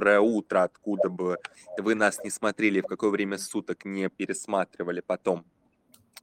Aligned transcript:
доброе 0.00 0.20
утро, 0.20 0.62
откуда 0.62 1.10
бы 1.10 1.36
вы 1.76 1.94
нас 1.94 2.24
не 2.24 2.30
смотрели, 2.30 2.80
в 2.80 2.86
какое 2.86 3.10
время 3.10 3.36
суток 3.36 3.84
не 3.84 4.08
пересматривали 4.08 5.02
потом 5.06 5.44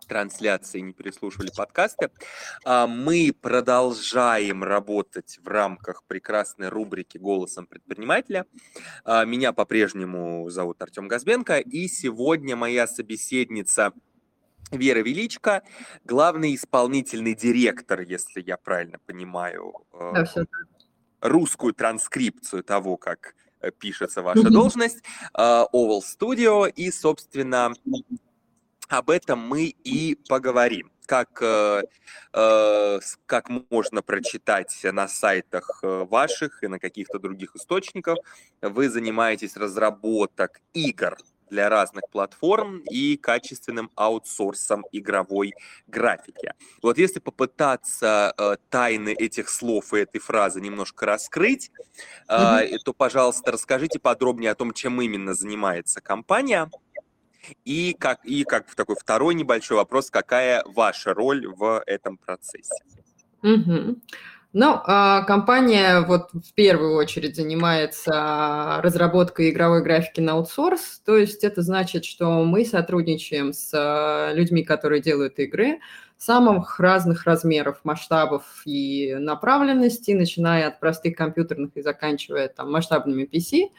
трансляции, 0.08 0.80
не 0.80 0.94
переслушивали 0.94 1.52
подкасты. 1.56 2.10
А, 2.66 2.88
мы 2.88 3.32
продолжаем 3.40 4.64
работать 4.64 5.38
в 5.44 5.48
рамках 5.48 6.04
прекрасной 6.08 6.70
рубрики 6.70 7.20
«Голосом 7.20 7.68
предпринимателя». 7.68 8.48
А, 9.04 9.26
меня 9.26 9.54
по-прежнему 9.54 10.50
зовут 10.50 10.82
Артем 10.82 11.08
Газбенко, 11.08 11.60
и 11.60 11.88
сегодня 11.88 12.56
моя 12.56 12.88
собеседница 12.88 13.94
Вера 14.72 15.04
Величко, 15.04 15.62
главный 16.04 16.56
исполнительный 16.56 17.36
директор, 17.36 18.02
если 18.02 18.42
я 18.42 18.58
правильно 18.58 18.98
понимаю, 19.06 19.86
э, 19.94 20.14
да, 20.14 20.46
русскую 21.22 21.74
транскрипцию 21.74 22.64
того, 22.64 22.98
как 22.98 23.34
пишется 23.80 24.22
ваша 24.22 24.50
должность, 24.50 25.04
э, 25.34 25.66
Oval 25.74 26.02
Studio, 26.02 26.70
и, 26.70 26.92
собственно, 26.92 27.74
об 28.88 29.10
этом 29.10 29.40
мы 29.40 29.66
и 29.66 30.18
поговорим. 30.28 30.92
Как, 31.06 31.42
э, 31.42 31.84
э, 32.34 33.00
как 33.26 33.50
можно 33.70 34.02
прочитать 34.02 34.78
на 34.84 35.08
сайтах 35.08 35.80
э, 35.82 36.06
ваших 36.10 36.64
и 36.64 36.68
на 36.68 36.80
каких-то 36.80 37.18
других 37.18 37.56
источниках, 37.56 38.18
вы 38.62 38.90
занимаетесь 38.90 39.56
разработок 39.56 40.60
игр 40.74 41.18
для 41.50 41.70
разных 41.70 42.04
платформ 42.12 42.80
и 42.90 43.18
качественным 43.18 43.92
аутсорсом 43.96 44.86
игровой 44.92 45.54
графики. 45.88 46.54
Вот 46.82 46.98
если 46.98 47.20
попытаться 47.20 48.34
э, 48.38 48.56
тайны 48.70 49.10
этих 49.10 49.50
слов 49.50 49.94
и 49.94 50.00
этой 50.00 50.20
фразы 50.20 50.62
немножко 50.62 51.06
раскрыть, 51.06 51.72
э, 52.28 52.34
mm-hmm. 52.34 52.78
то, 52.84 52.94
пожалуйста, 52.94 53.52
расскажите 53.52 54.00
подробнее 54.00 54.52
о 54.52 54.56
том, 54.56 54.74
чем 54.74 55.02
именно 55.02 55.34
занимается 55.34 56.02
компания, 56.02 56.70
и 57.66 57.96
как, 57.98 58.26
и 58.26 58.44
как 58.44 58.74
такой 58.76 58.96
второй 58.96 59.36
небольшой 59.36 59.78
вопрос, 59.78 60.10
какая 60.12 60.64
ваша 60.66 61.14
роль 61.14 61.48
в 61.48 61.82
этом 61.86 62.18
процессе? 62.18 62.84
Угу. 63.44 64.02
Ну, 64.54 64.80
а, 64.86 65.24
компания 65.24 66.02
вот 66.02 66.30
в 66.32 66.54
первую 66.54 66.96
очередь 66.96 67.36
занимается 67.36 68.80
разработкой 68.82 69.50
игровой 69.50 69.84
графики 69.84 70.22
на 70.22 70.34
аутсорс, 70.34 71.02
то 71.06 71.18
есть 71.18 71.44
это 71.44 71.62
значит, 71.62 72.06
что 72.06 72.44
мы 72.46 72.64
сотрудничаем 72.66 73.52
с 73.52 73.72
а, 73.74 74.32
людьми, 74.34 74.64
которые 74.64 75.02
делают 75.02 75.38
игры 75.40 75.80
самых 76.18 76.80
разных 76.80 77.26
размеров, 77.26 77.82
масштабов 77.84 78.44
и 78.66 79.16
направленностей, 79.20 80.14
начиная 80.14 80.68
от 80.68 80.80
простых 80.80 81.16
компьютерных 81.16 81.72
и 81.76 81.82
заканчивая 81.82 82.48
там 82.48 82.72
масштабными 82.72 83.30
PC. 83.32 83.70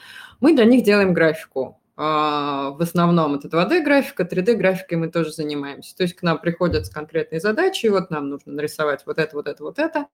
Мы 0.41 0.55
для 0.55 0.65
них 0.65 0.85
делаем 0.85 1.15
графику. 1.15 1.81
А, 2.01 2.71
в 2.71 2.81
основном 2.81 3.35
это 3.35 3.49
2D-графика, 3.49 4.23
3D-графикой 4.23 4.99
мы 4.99 5.09
тоже 5.09 5.33
занимаемся. 5.33 5.97
То 5.97 6.05
есть 6.05 6.15
к 6.15 6.23
нам 6.23 6.39
приходят 6.39 6.87
с 6.87 6.91
конкретной 6.91 7.41
задачей, 7.41 7.89
вот 7.89 8.11
нам 8.11 8.29
нужно 8.29 8.53
нарисовать 8.53 9.03
вот 9.05 9.19
это, 9.19 9.35
вот 9.35 9.49
это, 9.49 9.65
вот 9.65 9.81
это, 9.81 10.07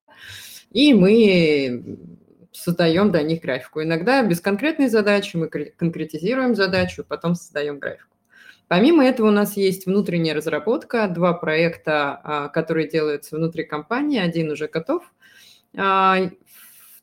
и 0.70 0.94
мы 0.94 1.98
создаем 2.52 3.12
для 3.12 3.20
них 3.20 3.42
графику. 3.42 3.82
Иногда 3.82 4.22
без 4.22 4.40
конкретной 4.40 4.88
задачи 4.88 5.36
мы 5.36 5.48
конкретизируем 5.48 6.54
задачу, 6.54 7.04
потом 7.06 7.34
создаем 7.34 7.80
графику. 7.80 8.16
Помимо 8.66 9.04
этого 9.04 9.28
у 9.28 9.32
нас 9.32 9.58
есть 9.58 9.84
внутренняя 9.84 10.34
разработка, 10.34 11.06
два 11.06 11.34
проекта, 11.34 12.18
а, 12.24 12.48
которые 12.48 12.88
делаются 12.88 13.36
внутри 13.36 13.62
компании, 13.62 14.20
один 14.20 14.50
уже 14.50 14.68
готов, 14.68 15.02
а, 15.76 16.30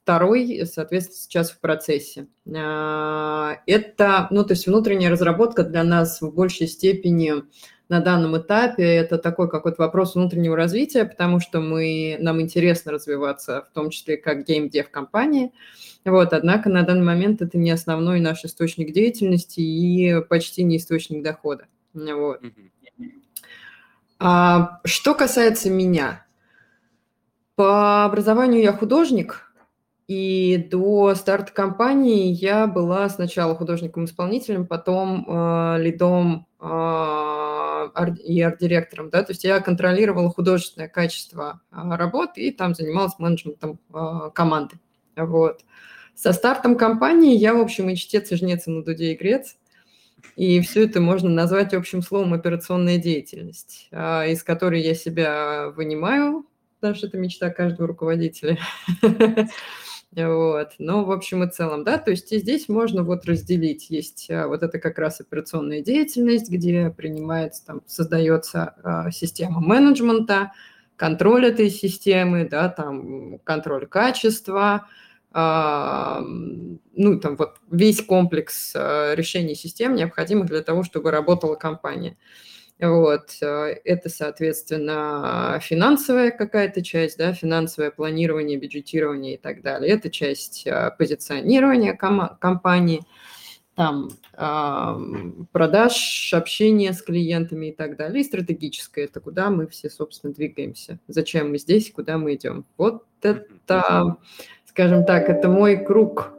второй, 0.03 0.65
соответственно, 0.65 1.17
сейчас 1.17 1.51
в 1.51 1.59
процессе. 1.59 2.27
А, 2.55 3.57
это, 3.65 4.27
ну, 4.31 4.43
то 4.43 4.53
есть 4.53 4.67
внутренняя 4.67 5.11
разработка 5.11 5.63
для 5.63 5.83
нас 5.83 6.21
в 6.21 6.33
большей 6.33 6.67
степени 6.67 7.43
на 7.91 7.99
данном 7.99 8.37
этапе 8.37 8.83
это 8.83 9.17
такой 9.17 9.49
какой-то 9.49 9.81
вопрос 9.81 10.15
внутреннего 10.15 10.55
развития, 10.55 11.03
потому 11.03 11.41
что 11.41 11.59
мы, 11.59 12.17
нам 12.21 12.39
интересно 12.39 12.93
развиваться, 12.93 13.67
в 13.69 13.73
том 13.73 13.89
числе 13.89 14.15
как 14.15 14.45
геймдев 14.45 14.89
компании. 14.89 15.51
Вот, 16.05 16.31
однако 16.31 16.69
на 16.69 16.83
данный 16.83 17.03
момент 17.03 17.41
это 17.41 17.57
не 17.57 17.69
основной 17.69 18.21
наш 18.21 18.45
источник 18.45 18.93
деятельности 18.93 19.59
и 19.59 20.21
почти 20.29 20.63
не 20.63 20.77
источник 20.77 21.21
дохода. 21.21 21.67
Вот. 21.93 22.41
А, 24.19 24.79
что 24.85 25.13
касается 25.13 25.69
меня, 25.69 26.25
по 27.55 28.05
образованию 28.05 28.61
я 28.61 28.71
художник, 28.71 29.50
и 30.11 30.57
до 30.69 31.15
старта 31.15 31.53
компании 31.53 32.33
я 32.33 32.67
была 32.67 33.07
сначала 33.07 33.55
художником-исполнителем, 33.55 34.67
потом 34.67 35.25
э, 35.25 35.77
лидом 35.79 36.47
э, 36.59 36.65
ар- 36.65 38.17
и 38.21 38.41
арт-директором. 38.41 39.09
Да? 39.09 39.23
То 39.23 39.31
есть 39.31 39.45
я 39.45 39.61
контролировала 39.61 40.29
художественное 40.29 40.89
качество 40.89 41.61
э, 41.71 41.75
работы 41.95 42.41
и 42.41 42.51
там 42.51 42.75
занималась 42.75 43.17
менеджментом 43.19 43.79
э, 43.93 44.31
команды. 44.33 44.81
Вот. 45.15 45.61
Со 46.13 46.33
стартом 46.33 46.75
компании 46.75 47.37
я, 47.37 47.53
в 47.53 47.61
общем, 47.61 47.87
и 47.87 47.95
чтец, 47.95 48.33
и 48.33 48.35
жнец, 48.35 48.67
и 48.67 48.71
на 48.71 48.83
дуде, 48.83 49.13
и 49.13 49.15
грец. 49.15 49.55
И 50.35 50.59
все 50.59 50.87
это 50.87 50.99
можно 50.99 51.29
назвать 51.29 51.73
общим 51.73 52.01
словом 52.01 52.33
операционная 52.33 52.97
деятельность, 52.97 53.87
э, 53.91 54.31
из 54.31 54.43
которой 54.43 54.81
я 54.81 54.93
себя 54.93 55.69
вынимаю, 55.69 56.45
потому 56.81 56.95
что 56.95 57.07
это 57.07 57.17
мечта 57.17 57.49
каждого 57.49 57.87
руководителя. 57.87 58.57
Вот. 60.15 60.71
Но 60.77 61.05
в 61.05 61.11
общем 61.11 61.43
и 61.43 61.49
целом, 61.49 61.85
да, 61.85 61.97
то 61.97 62.11
есть 62.11 62.31
и 62.33 62.39
здесь 62.39 62.67
можно 62.67 63.03
вот 63.03 63.25
разделить. 63.25 63.89
Есть 63.89 64.29
а, 64.29 64.47
вот 64.47 64.61
это 64.61 64.77
как 64.77 64.99
раз 64.99 65.21
операционная 65.21 65.81
деятельность, 65.81 66.49
где 66.49 66.89
принимается, 66.89 67.65
там, 67.65 67.81
создается 67.87 68.75
а, 68.83 69.11
система 69.11 69.61
менеджмента, 69.61 70.51
контроль 70.97 71.45
этой 71.45 71.69
системы, 71.69 72.47
да, 72.47 72.67
там 72.67 73.39
контроль 73.39 73.87
качества, 73.87 74.87
а, 75.31 76.21
ну, 76.21 77.19
там 77.19 77.37
вот 77.37 77.55
весь 77.71 78.01
комплекс 78.03 78.73
а, 78.75 79.13
решений 79.15 79.55
систем 79.55 79.95
необходимых 79.95 80.47
для 80.47 80.61
того, 80.61 80.83
чтобы 80.83 81.09
работала 81.11 81.55
компания. 81.55 82.17
Вот. 82.81 83.37
Э, 83.41 83.75
это, 83.85 84.09
соответственно, 84.09 85.59
финансовая 85.61 86.31
какая-то 86.31 86.83
часть, 86.83 87.17
да, 87.17 87.31
финансовое 87.33 87.91
планирование, 87.91 88.57
бюджетирование 88.57 89.35
и 89.35 89.37
так 89.37 89.61
далее. 89.61 89.93
Это 89.93 90.09
часть 90.09 90.65
э, 90.65 90.91
позиционирования 90.97 91.95
ком- 91.95 92.35
компании, 92.39 93.01
там 93.75 94.09
продаж, 95.51 96.33
общения 96.33 96.93
с 96.93 97.01
клиентами 97.01 97.67
и 97.67 97.71
так 97.71 97.95
далее. 97.95 98.21
И 98.21 98.23
стратегическое– 98.25 99.05
это 99.05 99.21
куда 99.21 99.49
мы 99.49 99.67
все, 99.67 99.89
собственно, 99.89 100.33
двигаемся. 100.33 100.99
Зачем 101.07 101.51
мы 101.51 101.57
здесь, 101.57 101.91
куда 101.91 102.17
мы 102.17 102.35
идем. 102.35 102.65
Вот 102.77 103.05
это, 103.21 104.17
скажем 104.65 105.05
так, 105.05 105.29
это 105.29 105.47
мой 105.47 105.77
круг 105.85 106.33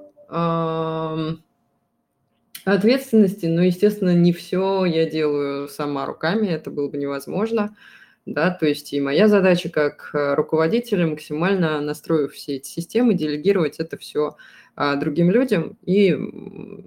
ответственности, 2.64 3.46
но, 3.46 3.62
естественно, 3.62 4.14
не 4.14 4.32
все 4.32 4.84
я 4.84 5.08
делаю 5.08 5.68
сама 5.68 6.06
руками, 6.06 6.48
это 6.48 6.70
было 6.70 6.88
бы 6.88 6.96
невозможно. 6.96 7.76
Да, 8.24 8.50
то 8.52 8.66
есть 8.66 8.92
и 8.92 9.00
моя 9.00 9.26
задача 9.26 9.68
как 9.68 10.10
э, 10.14 10.34
руководителя 10.34 11.08
максимально 11.08 11.80
настроив 11.80 12.34
все 12.34 12.56
эти 12.56 12.68
системы, 12.68 13.14
делегировать 13.14 13.80
это 13.80 13.96
все 13.96 14.36
а, 14.74 14.96
другим 14.96 15.30
людям 15.30 15.76
и 15.84 16.16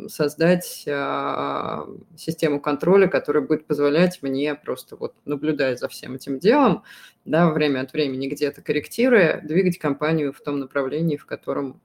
создать 0.08 0.86
а, 0.88 1.86
систему 2.18 2.60
контроля, 2.60 3.08
которая 3.08 3.44
будет 3.46 3.68
позволять 3.68 4.24
мне 4.24 4.56
просто 4.56 4.96
вот 4.96 5.14
наблюдая 5.26 5.76
за 5.76 5.88
всем 5.88 6.16
этим 6.16 6.40
делом, 6.40 6.84
да, 7.26 7.52
время 7.52 7.82
от 7.82 7.94
времени 7.94 8.28
где-то 8.28 8.64
корректируя, 8.64 9.40
двигать 9.42 9.78
компанию 9.78 10.34
в 10.34 10.42
том 10.42 10.60
направлении, 10.60 11.16
в 11.16 11.28
котором 11.28 11.80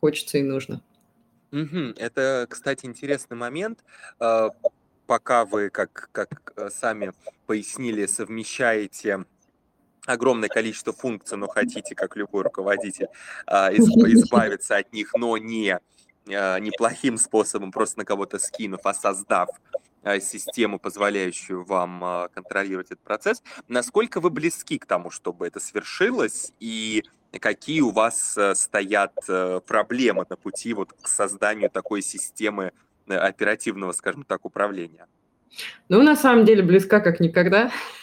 хочется 0.00 0.36
и 0.36 0.42
нужно. 0.42 0.82
Мгм. 1.50 1.94
Это, 1.96 2.46
кстати, 2.48 2.86
интересный 2.86 3.36
момент. 3.36 3.84
А, 4.18 4.50
пока 5.06 5.44
вы, 5.44 5.70
как, 5.70 6.08
как 6.12 6.52
э, 6.56 6.70
сами 6.70 7.12
пояснили, 7.46 8.06
совмещаете 8.06 9.24
огромное 10.06 10.48
количество 10.48 10.92
функций, 10.92 11.36
но 11.36 11.48
хотите, 11.48 11.94
как 11.94 12.16
любой 12.16 12.44
руководитель, 12.44 13.08
а, 13.46 13.72
избавиться 13.72 14.76
от 14.76 14.92
них, 14.92 15.12
но 15.14 15.36
не 15.36 15.78
а, 16.28 16.58
неплохим 16.58 17.18
способом, 17.18 17.72
просто 17.72 17.98
на 17.98 18.04
кого-то 18.04 18.38
скинув, 18.38 18.80
а 18.84 18.94
создав 18.94 19.48
систему, 20.20 20.78
позволяющую 20.78 21.64
вам 21.64 22.28
контролировать 22.32 22.86
этот 22.86 23.00
процесс. 23.00 23.42
Насколько 23.68 24.20
вы 24.20 24.30
близки 24.30 24.78
к 24.78 24.86
тому, 24.86 25.10
чтобы 25.10 25.46
это 25.46 25.60
свершилось, 25.60 26.52
и 26.58 27.04
какие 27.38 27.80
у 27.80 27.90
вас 27.90 28.36
э, 28.36 28.54
стоят 28.54 29.12
э, 29.28 29.60
проблемы 29.64 30.26
на 30.28 30.36
пути 30.36 30.74
вот 30.74 30.92
к 31.00 31.06
созданию 31.06 31.70
такой 31.70 32.02
системы 32.02 32.72
э, 33.06 33.14
оперативного, 33.14 33.92
скажем 33.92 34.24
так, 34.24 34.44
управления? 34.44 35.06
Ну, 35.88 36.02
на 36.02 36.16
самом 36.16 36.44
деле, 36.44 36.62
близка 36.62 37.00
как 37.00 37.20
никогда. 37.20 37.70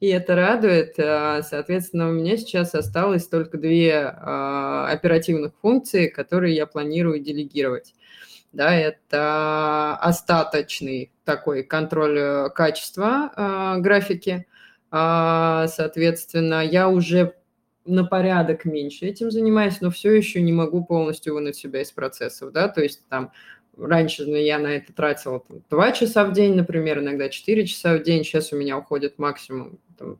и 0.00 0.08
это 0.08 0.36
радует. 0.36 0.94
А, 0.98 1.42
соответственно, 1.42 2.10
у 2.10 2.12
меня 2.12 2.36
сейчас 2.36 2.74
осталось 2.74 3.26
только 3.26 3.58
две 3.58 3.94
а, 3.94 4.88
оперативных 4.88 5.52
функции, 5.60 6.08
которые 6.08 6.54
я 6.54 6.66
планирую 6.66 7.20
делегировать. 7.20 7.94
Да, 8.52 8.74
это 8.74 9.96
остаточный 9.96 11.10
такой 11.24 11.62
контроль 11.62 12.18
э, 12.18 12.50
качества 12.50 13.32
э, 13.36 13.80
графики. 13.80 14.46
Соответственно, 14.90 16.62
я 16.62 16.90
уже 16.90 17.34
на 17.86 18.04
порядок 18.04 18.66
меньше 18.66 19.06
этим 19.06 19.30
занимаюсь, 19.30 19.80
но 19.80 19.90
все 19.90 20.12
еще 20.12 20.42
не 20.42 20.52
могу 20.52 20.84
полностью 20.84 21.32
вынуть 21.32 21.56
себя 21.56 21.80
из 21.80 21.90
процессов, 21.90 22.52
да, 22.52 22.68
то 22.68 22.82
есть 22.82 23.08
там 23.08 23.32
Раньше 23.76 24.24
я 24.24 24.58
на 24.58 24.66
это 24.66 24.92
тратила 24.92 25.40
там, 25.40 25.62
2 25.70 25.92
часа 25.92 26.24
в 26.26 26.32
день, 26.32 26.54
например, 26.54 26.98
иногда 26.98 27.28
4 27.28 27.66
часа 27.66 27.96
в 27.96 28.02
день. 28.02 28.22
Сейчас 28.22 28.52
у 28.52 28.56
меня 28.56 28.76
уходит 28.76 29.18
максимум 29.18 29.78
там, 29.96 30.18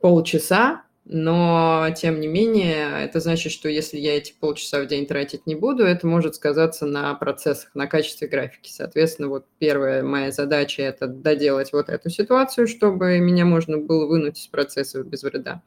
полчаса, 0.00 0.82
но 1.12 1.88
тем 1.96 2.20
не 2.20 2.28
менее, 2.28 3.02
это 3.02 3.18
значит, 3.18 3.50
что 3.50 3.68
если 3.68 3.98
я 3.98 4.16
эти 4.16 4.32
полчаса 4.32 4.80
в 4.80 4.86
день 4.86 5.06
тратить 5.06 5.44
не 5.44 5.56
буду, 5.56 5.82
это 5.82 6.06
может 6.06 6.36
сказаться 6.36 6.86
на 6.86 7.12
процессах, 7.14 7.74
на 7.74 7.88
качестве 7.88 8.28
графики. 8.28 8.70
Соответственно, 8.70 9.28
вот 9.28 9.44
первая 9.58 10.04
моя 10.04 10.30
задача– 10.30 10.82
это 10.84 11.08
доделать 11.08 11.72
вот 11.72 11.88
эту 11.88 12.10
ситуацию, 12.10 12.68
чтобы 12.68 13.18
меня 13.18 13.44
можно 13.44 13.76
было 13.76 14.06
вынуть 14.06 14.38
из 14.38 14.46
процесса 14.46 15.02
без 15.02 15.24
вреда. 15.24 15.62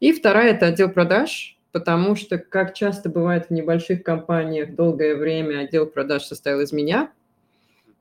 И 0.00 0.12
вторая– 0.12 0.50
это 0.52 0.66
отдел 0.66 0.90
продаж 0.90 1.54
потому 1.72 2.16
что, 2.16 2.38
как 2.38 2.72
часто 2.72 3.10
бывает 3.10 3.48
в 3.48 3.50
небольших 3.50 4.02
компаниях, 4.02 4.74
долгое 4.74 5.14
время 5.14 5.58
отдел 5.58 5.84
продаж 5.84 6.22
состоял 6.22 6.60
из 6.62 6.72
меня, 6.72 7.12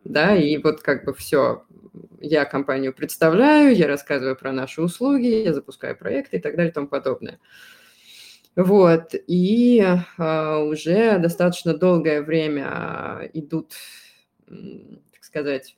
да, 0.05 0.35
и 0.35 0.57
вот 0.57 0.81
как 0.81 1.03
бы 1.03 1.13
все, 1.13 1.65
я 2.21 2.45
компанию 2.45 2.93
представляю, 2.93 3.75
я 3.75 3.87
рассказываю 3.87 4.35
про 4.35 4.51
наши 4.51 4.81
услуги, 4.81 5.43
я 5.43 5.53
запускаю 5.53 5.97
проекты 5.97 6.37
и 6.37 6.39
так 6.39 6.55
далее 6.55 6.71
и 6.71 6.73
тому 6.73 6.87
подобное. 6.87 7.39
Вот, 8.55 9.13
и 9.27 9.83
а, 10.17 10.59
уже 10.59 11.17
достаточно 11.17 11.73
долгое 11.73 12.21
время 12.21 13.29
идут, 13.33 13.73
так 14.47 15.23
сказать, 15.23 15.75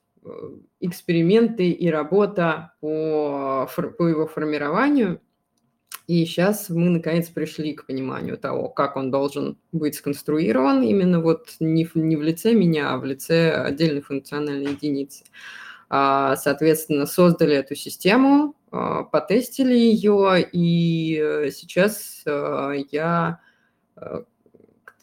эксперименты 0.80 1.72
и 1.72 1.90
работа 1.90 2.74
по, 2.82 3.68
по 3.98 4.04
его 4.04 4.28
формированию. 4.28 5.22
И 6.08 6.26
сейчас 6.26 6.70
мы 6.70 6.90
наконец 6.90 7.28
пришли 7.28 7.74
к 7.74 7.86
пониманию 7.86 8.38
того, 8.38 8.70
как 8.70 8.96
он 8.96 9.12
должен 9.12 9.58
быть 9.74 9.96
сконструирован, 9.96 10.82
именно 10.82 11.20
вот 11.20 11.56
не 11.60 11.84
в, 11.84 11.96
не 11.96 12.16
в 12.16 12.22
лице 12.22 12.54
меня, 12.54 12.94
а 12.94 12.98
в 12.98 13.04
лице 13.04 13.52
отдельной 13.52 14.02
функциональной 14.02 14.72
единицы. 14.72 15.26
А, 15.90 16.38
соответственно, 16.38 17.06
создали 17.08 17.56
эту 17.56 17.76
систему, 17.76 18.56
а, 18.72 19.04
потестили 19.04 19.74
ее, 19.74 20.48
и 20.50 21.50
сейчас 21.52 22.24
э, 22.26 22.84
я 22.92 23.40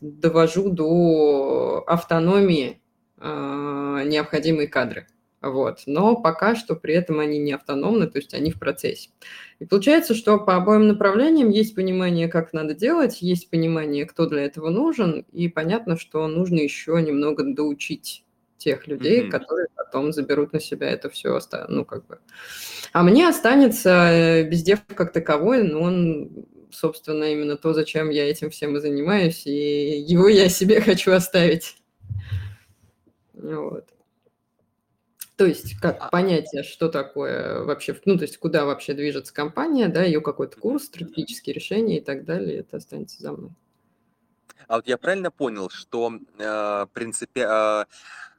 довожу 0.00 0.70
до 0.70 1.82
автономии 1.86 2.80
необходимые 3.20 4.68
кадры. 4.68 5.06
Вот. 5.44 5.82
Но 5.86 6.16
пока 6.16 6.56
что 6.56 6.74
при 6.74 6.94
этом 6.94 7.20
они 7.20 7.38
не 7.38 7.52
автономны, 7.52 8.06
то 8.06 8.18
есть 8.18 8.32
они 8.32 8.50
в 8.50 8.58
процессе. 8.58 9.10
И 9.58 9.66
получается, 9.66 10.14
что 10.14 10.38
по 10.38 10.56
обоим 10.56 10.88
направлениям 10.88 11.50
есть 11.50 11.74
понимание, 11.74 12.28
как 12.28 12.54
надо 12.54 12.74
делать, 12.74 13.20
есть 13.20 13.50
понимание, 13.50 14.06
кто 14.06 14.26
для 14.26 14.44
этого 14.44 14.70
нужен, 14.70 15.26
и 15.32 15.48
понятно, 15.48 15.98
что 15.98 16.26
нужно 16.28 16.60
еще 16.60 17.00
немного 17.02 17.44
доучить 17.44 18.24
тех 18.56 18.86
людей, 18.86 19.24
mm-hmm. 19.24 19.30
которые 19.30 19.66
потом 19.76 20.12
заберут 20.12 20.54
на 20.54 20.60
себя 20.60 20.88
это 20.88 21.10
все, 21.10 21.38
ну 21.68 21.84
как 21.84 22.06
бы. 22.06 22.18
А 22.94 23.02
мне 23.02 23.28
останется 23.28 23.90
э, 23.90 24.48
бездев 24.48 24.80
как 24.94 25.12
таковой, 25.12 25.62
но 25.62 25.82
он, 25.82 26.46
собственно, 26.70 27.24
именно 27.24 27.58
то, 27.58 27.74
зачем 27.74 28.08
я 28.08 28.30
этим 28.30 28.48
всем 28.48 28.76
и 28.76 28.80
занимаюсь, 28.80 29.46
и 29.46 29.98
его 29.98 30.28
я 30.28 30.48
себе 30.48 30.80
хочу 30.80 31.12
оставить. 31.12 31.76
Вот. 33.34 33.93
То 35.36 35.46
есть 35.46 35.78
как 35.80 35.96
а 36.00 36.08
понятие, 36.10 36.62
что 36.62 36.88
такое 36.88 37.64
вообще, 37.64 37.98
ну, 38.04 38.16
то 38.16 38.22
есть 38.22 38.38
куда 38.38 38.64
вообще 38.64 38.94
движется 38.94 39.34
компания, 39.34 39.88
да, 39.88 40.04
ее 40.04 40.20
какой-то 40.20 40.58
курс, 40.58 40.84
стратегические 40.84 41.54
решения 41.54 41.98
и 41.98 42.00
так 42.00 42.24
далее, 42.24 42.58
это 42.60 42.76
останется 42.76 43.20
за 43.20 43.32
мной. 43.32 43.50
А 44.68 44.76
вот 44.76 44.86
я 44.86 44.96
правильно 44.96 45.30
понял, 45.30 45.68
что 45.70 46.12
э, 46.38 46.86
принципе, 46.92 47.46
э, 47.48 47.84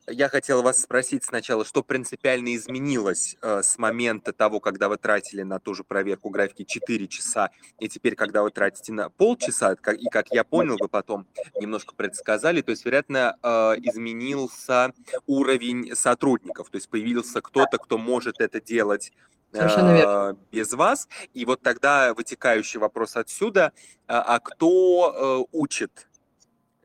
я 0.07 0.29
хотел 0.29 0.61
вас 0.61 0.81
спросить 0.81 1.23
сначала, 1.23 1.65
что 1.65 1.83
принципиально 1.83 2.55
изменилось 2.55 3.37
э, 3.41 3.61
с 3.63 3.77
момента 3.77 4.33
того, 4.33 4.59
когда 4.59 4.87
вы 4.87 4.97
тратили 4.97 5.41
на 5.41 5.59
ту 5.59 5.73
же 5.73 5.83
проверку 5.83 6.29
графики 6.29 6.63
4 6.63 7.07
часа, 7.07 7.49
и 7.79 7.89
теперь, 7.89 8.15
когда 8.15 8.43
вы 8.43 8.51
тратите 8.51 8.93
на 8.93 9.09
полчаса, 9.09 9.75
как, 9.75 9.97
и 9.97 10.05
как 10.09 10.27
я 10.31 10.43
понял, 10.43 10.77
вы 10.79 10.87
потом 10.87 11.27
немножко 11.59 11.95
предсказали, 11.95 12.61
то 12.61 12.71
есть, 12.71 12.85
вероятно, 12.85 13.37
э, 13.41 13.47
изменился 13.81 14.93
уровень 15.25 15.95
сотрудников, 15.95 16.69
то 16.69 16.75
есть 16.75 16.89
появился 16.89 17.41
кто-то, 17.41 17.77
кто 17.77 17.97
может 17.97 18.41
это 18.41 18.61
делать 18.61 19.11
э, 19.53 20.33
без 20.51 20.73
вас. 20.73 21.07
И 21.33 21.45
вот 21.45 21.61
тогда 21.61 22.13
вытекающий 22.13 22.79
вопрос 22.79 23.15
отсюда, 23.15 23.73
а, 24.07 24.35
а 24.35 24.39
кто 24.39 25.47
э, 25.49 25.57
учит 25.57 26.07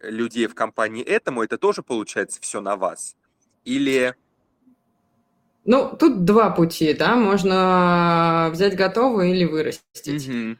людей 0.03 0.47
в 0.47 0.55
компании 0.55 1.05
этому, 1.05 1.43
это 1.43 1.59
тоже 1.59 1.83
получается 1.83 2.41
все 2.41 2.61
на 2.61 2.77
вас? 2.77 3.17
Или... 3.65 4.15
Ну, 5.65 5.95
тут 5.99 6.25
два 6.25 6.51
пути, 6.51 6.95
да, 6.95 7.17
можно 7.17 8.49
взять 8.53 8.77
готовый 8.77 9.33
или 9.33 9.45
вырастить. 9.45 10.29
Mm-hmm. 10.29 10.57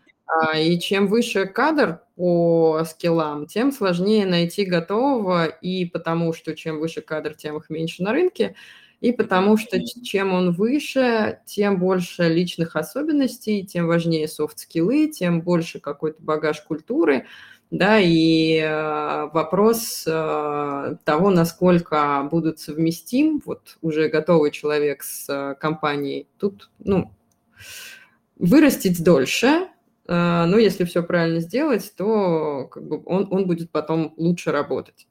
И 0.59 0.79
чем 0.79 1.09
выше 1.09 1.47
кадр 1.47 2.03
по 2.15 2.85
скиллам, 2.89 3.47
тем 3.47 3.73
сложнее 3.73 4.27
найти 4.27 4.65
готового, 4.65 5.47
и 5.47 5.87
потому 5.87 6.33
что 6.33 6.55
чем 6.55 6.79
выше 6.79 7.01
кадр, 7.01 7.35
тем 7.35 7.57
их 7.57 7.71
меньше 7.71 8.03
на 8.03 8.13
рынке, 8.13 8.55
и 9.01 9.13
потому 9.13 9.57
что 9.57 9.83
чем 9.83 10.33
он 10.33 10.53
выше, 10.53 11.41
тем 11.47 11.79
больше 11.79 12.29
личных 12.29 12.77
особенностей, 12.77 13.65
тем 13.65 13.87
важнее 13.87 14.29
софт-скиллы, 14.29 15.09
тем 15.09 15.41
больше 15.41 15.81
какой-то 15.81 16.23
багаж 16.23 16.61
культуры, 16.61 17.27
да, 17.71 18.01
и 18.01 18.59
э, 18.59 19.29
вопрос 19.33 20.05
э, 20.07 20.97
того, 21.05 21.31
насколько 21.31 22.27
будут 22.31 22.59
совместим 22.59 23.41
вот 23.45 23.79
уже 23.81 24.09
готовый 24.09 24.51
человек 24.51 25.05
с 25.05 25.29
э, 25.29 25.55
компанией, 25.55 26.27
тут, 26.39 26.71
ну, 26.81 27.13
вырастить 28.37 29.03
дольше, 29.05 29.69
но 30.07 30.59
если 30.59 30.83
все 30.85 31.05
правильно 31.05 31.39
сделать, 31.39 31.93
то 31.97 32.69
как 32.73 32.83
бы 32.85 33.01
он, 33.07 33.29
он 33.31 33.47
будет 33.47 33.71
потом 33.71 34.13
лучше 34.17 34.51
работать. 34.51 35.07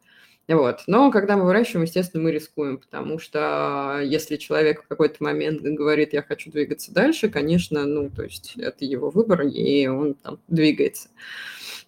Вот. 0.50 0.82
Но 0.88 1.12
когда 1.12 1.38
мы 1.38 1.46
выращиваем, 1.46 1.86
естественно, 1.86 2.24
мы 2.24 2.32
рискуем, 2.32 2.80
потому 2.80 3.20
что 3.20 4.02
если 4.04 4.36
человек 4.36 4.84
в 4.84 4.88
какой-то 4.88 5.24
момент 5.24 5.62
говорит, 5.62 6.12
я 6.12 6.24
хочу 6.24 6.52
двигаться 6.52 6.92
дальше, 6.92 7.30
конечно, 7.30 7.86
ну, 7.86 8.10
то 8.10 8.24
есть 8.24 8.56
это 8.58 8.84
его 8.84 9.10
выбор, 9.10 9.44
и 9.44 9.88
он 9.88 10.16
там 10.16 10.40
двигается. 10.48 11.10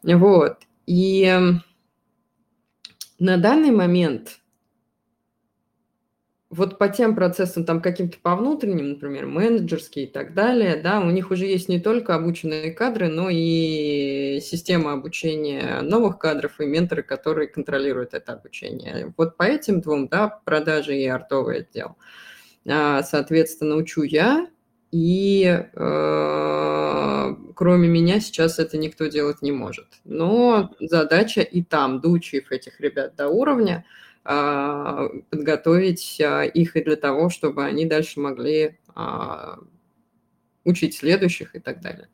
Вот. 0.03 0.58
И 0.86 1.24
эм, 1.24 1.63
на 3.20 3.38
данный 3.38 3.72
момент 3.72 4.41
вот 6.51 6.77
по 6.77 6.89
тем 6.89 7.15
процессам, 7.15 7.63
там 7.63 7.81
каким-то 7.81 8.17
по 8.22 8.36
внутренним, 8.36 8.89
например, 8.89 9.25
менеджерские 9.25 10.05
и 10.05 10.08
так 10.12 10.34
далее, 10.34 10.75
да, 10.75 11.00
у 11.00 11.10
них 11.10 11.31
уже 11.31 11.46
есть 11.46 11.70
не 11.70 11.79
только 11.79 12.13
обученные 12.13 12.74
кадры, 12.74 13.08
но 13.08 13.29
и 13.31 14.41
система 14.43 14.91
обучения 14.91 15.81
новых 15.81 16.20
кадров 16.20 16.60
и 16.60 16.65
менторы, 16.65 17.03
которые 17.03 17.48
контролируют 17.48 18.13
это 18.13 18.34
обучение. 18.34 19.13
Вот 19.15 19.38
по 19.38 19.43
этим 19.43 19.79
двум, 19.79 20.10
да, 20.10 20.27
продажи 20.43 20.98
и 20.98 21.08
артовый 21.08 21.60
отдел. 21.60 21.96
А, 22.70 23.01
соответственно, 23.01 23.77
учу 23.77 24.03
я, 24.03 24.48
и 24.91 25.46
э, 25.74 27.36
кроме 27.55 27.88
меня 27.88 28.20
сейчас 28.20 28.60
это 28.60 28.77
никто 28.77 29.08
делать 29.08 29.41
не 29.41 29.51
может. 29.51 29.88
Но 30.03 30.74
задача 30.79 31.41
и 31.41 31.63
там, 31.63 32.01
доучив 32.01 32.51
этих 32.51 32.79
ребят 32.79 33.15
до 33.15 33.27
уровня, 33.29 33.86
э, 34.25 35.08
подготовить 35.29 36.20
э, 36.20 36.50
их 36.50 36.75
и 36.75 36.84
для 36.84 36.96
того, 36.96 37.29
чтобы 37.29 37.65
они 37.65 37.86
дальше 37.86 38.20
могли 38.20 38.77
э, 38.96 39.55
учить 40.63 40.96
следующих 40.96 41.55
и 41.55 41.60
так 41.60 41.81
далее. 41.81 42.10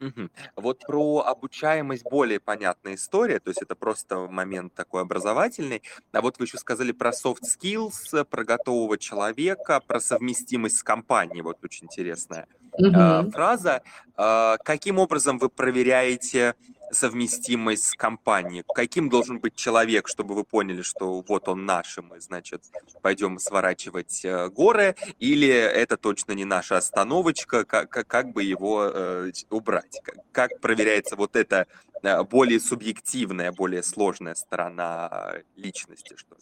Мгм. 0.00 0.30
Вот 0.54 0.80
про 0.86 1.24
обучаемость 1.26 2.04
более 2.04 2.38
понятная 2.38 2.94
история, 2.94 3.40
то 3.40 3.50
есть 3.50 3.62
это 3.62 3.74
просто 3.74 4.28
момент 4.28 4.72
такой 4.74 5.02
образовательный. 5.02 5.82
А 6.12 6.20
вот 6.20 6.38
вы 6.38 6.44
еще 6.44 6.56
сказали 6.56 6.92
про 6.92 7.10
soft 7.10 7.42
skills, 7.42 8.24
про 8.24 8.44
готового 8.44 8.96
человека, 8.96 9.80
про 9.84 9.98
совместимость 10.00 10.78
с 10.78 10.82
компанией. 10.84 11.42
Вот 11.42 11.64
очень 11.64 11.86
интересная 11.86 12.46
а, 12.72 13.28
фраза. 13.30 13.82
А, 14.16 14.56
каким 14.58 14.98
образом 14.98 15.38
вы 15.38 15.48
проверяете 15.48 16.54
совместимость 16.90 17.84
с 17.84 17.94
компанией? 17.94 18.64
Каким 18.74 19.08
должен 19.08 19.38
быть 19.38 19.54
человек, 19.54 20.08
чтобы 20.08 20.34
вы 20.34 20.44
поняли, 20.44 20.82
что 20.82 21.24
вот 21.26 21.48
он 21.48 21.66
наш, 21.66 21.98
и 21.98 22.00
мы, 22.00 22.20
значит, 22.20 22.62
пойдем 23.02 23.38
сворачивать 23.38 24.24
э, 24.24 24.48
горы, 24.48 24.96
или 25.18 25.48
это 25.48 25.96
точно 25.96 26.32
не 26.32 26.44
наша 26.44 26.76
остановочка, 26.76 27.64
как, 27.64 27.90
как 27.90 28.32
бы 28.32 28.42
его 28.42 28.90
э, 28.92 29.32
убрать? 29.50 30.00
Как, 30.02 30.16
как 30.32 30.60
проверяется 30.60 31.16
вот 31.16 31.36
эта 31.36 31.66
э, 32.02 32.22
более 32.24 32.60
субъективная, 32.60 33.52
более 33.52 33.82
сложная 33.82 34.34
сторона 34.34 35.34
личности? 35.56 36.14
Что? 36.16 36.36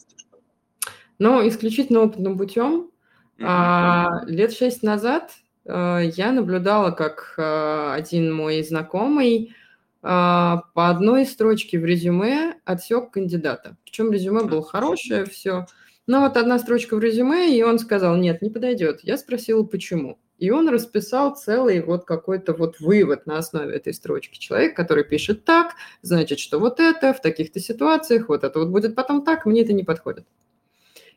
Ну, 1.19 1.47
исключительно 1.47 2.01
опытным 2.01 2.37
путем. 2.37 2.91
Mm-hmm. 3.37 3.45
А, 3.45 4.21
лет 4.25 4.53
шесть 4.53 4.81
назад 4.81 5.31
я 5.67 6.31
наблюдала, 6.31 6.91
как 6.91 7.33
а, 7.37 7.93
один 7.93 8.33
мой 8.33 8.63
знакомый 8.63 9.53
а, 10.01 10.63
по 10.73 10.89
одной 10.89 11.25
строчке 11.25 11.79
в 11.79 11.85
резюме 11.85 12.55
отсек 12.63 13.11
кандидата. 13.11 13.75
Причем 13.83 14.11
резюме 14.11 14.43
было 14.43 14.63
хорошее, 14.63 15.25
все. 15.25 15.65
Но 16.07 16.21
вот 16.21 16.37
одна 16.37 16.57
строчка 16.59 16.95
в 16.95 17.01
резюме, 17.01 17.57
и 17.57 17.61
он 17.63 17.79
сказал, 17.79 18.15
нет, 18.15 18.41
не 18.41 18.49
подойдет. 18.49 19.01
Я 19.03 19.17
спросила, 19.17 19.63
почему. 19.63 20.19
И 20.37 20.51
он 20.51 20.69
расписал 20.69 21.35
целый 21.35 21.81
вот 21.81 22.05
какой-то 22.05 22.53
вот 22.53 22.79
вывод 22.79 23.25
на 23.25 23.37
основе 23.39 23.75
этой 23.75 23.93
строчки. 23.93 24.37
Человек, 24.37 24.75
который 24.75 25.03
пишет 25.03 25.43
так, 25.43 25.75
значит, 26.01 26.39
что 26.39 26.59
вот 26.59 26.79
это 26.79 27.13
в 27.13 27.21
таких-то 27.21 27.59
ситуациях, 27.59 28.29
вот 28.29 28.43
это 28.43 28.59
вот 28.59 28.69
будет 28.69 28.95
потом 28.95 29.25
так, 29.25 29.45
мне 29.45 29.63
это 29.63 29.73
не 29.73 29.83
подходит. 29.83 30.25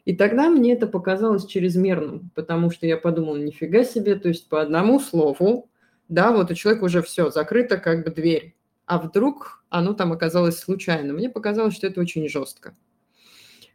И 0.04 0.16
тогда 0.16 0.48
мне 0.48 0.72
это 0.72 0.86
показалось 0.86 1.46
чрезмерным, 1.46 2.30
потому 2.34 2.70
что 2.70 2.86
я 2.86 2.96
подумала, 2.96 3.36
нифига 3.36 3.84
себе, 3.84 4.16
то 4.16 4.28
есть 4.28 4.48
по 4.48 4.62
одному 4.62 5.00
слову, 5.00 5.68
да, 6.08 6.32
вот 6.32 6.50
у 6.50 6.54
человека 6.54 6.84
уже 6.84 7.02
все, 7.02 7.30
закрыта 7.30 7.76
как 7.76 8.04
бы 8.04 8.10
дверь 8.10 8.54
а 8.90 8.98
вдруг 8.98 9.62
оно 9.68 9.92
там 9.92 10.12
оказалось 10.12 10.58
случайно. 10.58 11.12
Мне 11.12 11.30
показалось, 11.30 11.76
что 11.76 11.86
это 11.86 12.00
очень 12.00 12.28
жестко. 12.28 12.74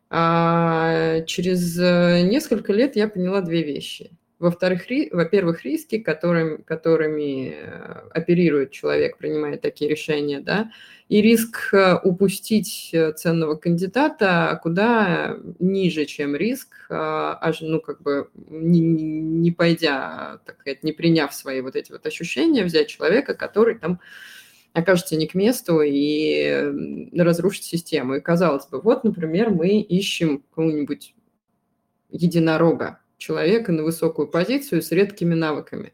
А 0.09 1.21
через 1.21 1.79
э, 1.79 2.27
несколько 2.29 2.73
лет 2.73 2.97
я 2.97 3.07
поняла 3.07 3.39
две 3.39 3.63
вещи. 3.63 4.11
Во-вторых, 4.37 4.89
ри, 4.89 5.09
во-первых, 5.11 5.63
риски, 5.63 5.97
которым, 5.97 6.61
которыми 6.63 7.53
э, 7.55 8.09
оперирует 8.11 8.71
человек, 8.71 9.17
принимая 9.17 9.57
такие 9.57 9.89
решения, 9.89 10.41
да, 10.41 10.71
и 11.07 11.21
риск 11.21 11.73
э, 11.73 11.95
упустить 12.03 12.93
ценного 13.15 13.55
кандидата 13.55 14.59
куда 14.61 15.37
ниже, 15.59 16.03
чем 16.05 16.35
риск, 16.35 16.85
аж, 16.89 17.61
ну, 17.61 17.79
как 17.79 18.01
бы 18.01 18.29
не, 18.49 18.81
не 18.81 19.51
пойдя, 19.51 20.41
так 20.45 20.59
сказать, 20.59 20.83
не 20.83 20.91
приняв 20.91 21.33
свои 21.33 21.61
вот 21.61 21.77
эти 21.77 21.93
вот 21.93 22.05
ощущения, 22.05 22.65
взять 22.65 22.89
человека, 22.89 23.35
который 23.35 23.75
там 23.75 24.01
окажется 24.73 25.15
не 25.15 25.27
к 25.27 25.35
месту 25.35 25.81
и 25.81 27.09
разрушит 27.17 27.63
систему. 27.63 28.15
И 28.15 28.21
казалось 28.21 28.67
бы, 28.67 28.81
вот, 28.81 29.05
например, 29.05 29.49
мы 29.49 29.79
ищем 29.79 30.39
какого-нибудь 30.39 31.15
единорога, 32.09 32.99
человека 33.17 33.71
на 33.71 33.83
высокую 33.83 34.27
позицию 34.27 34.81
с 34.81 34.91
редкими 34.91 35.33
навыками. 35.33 35.93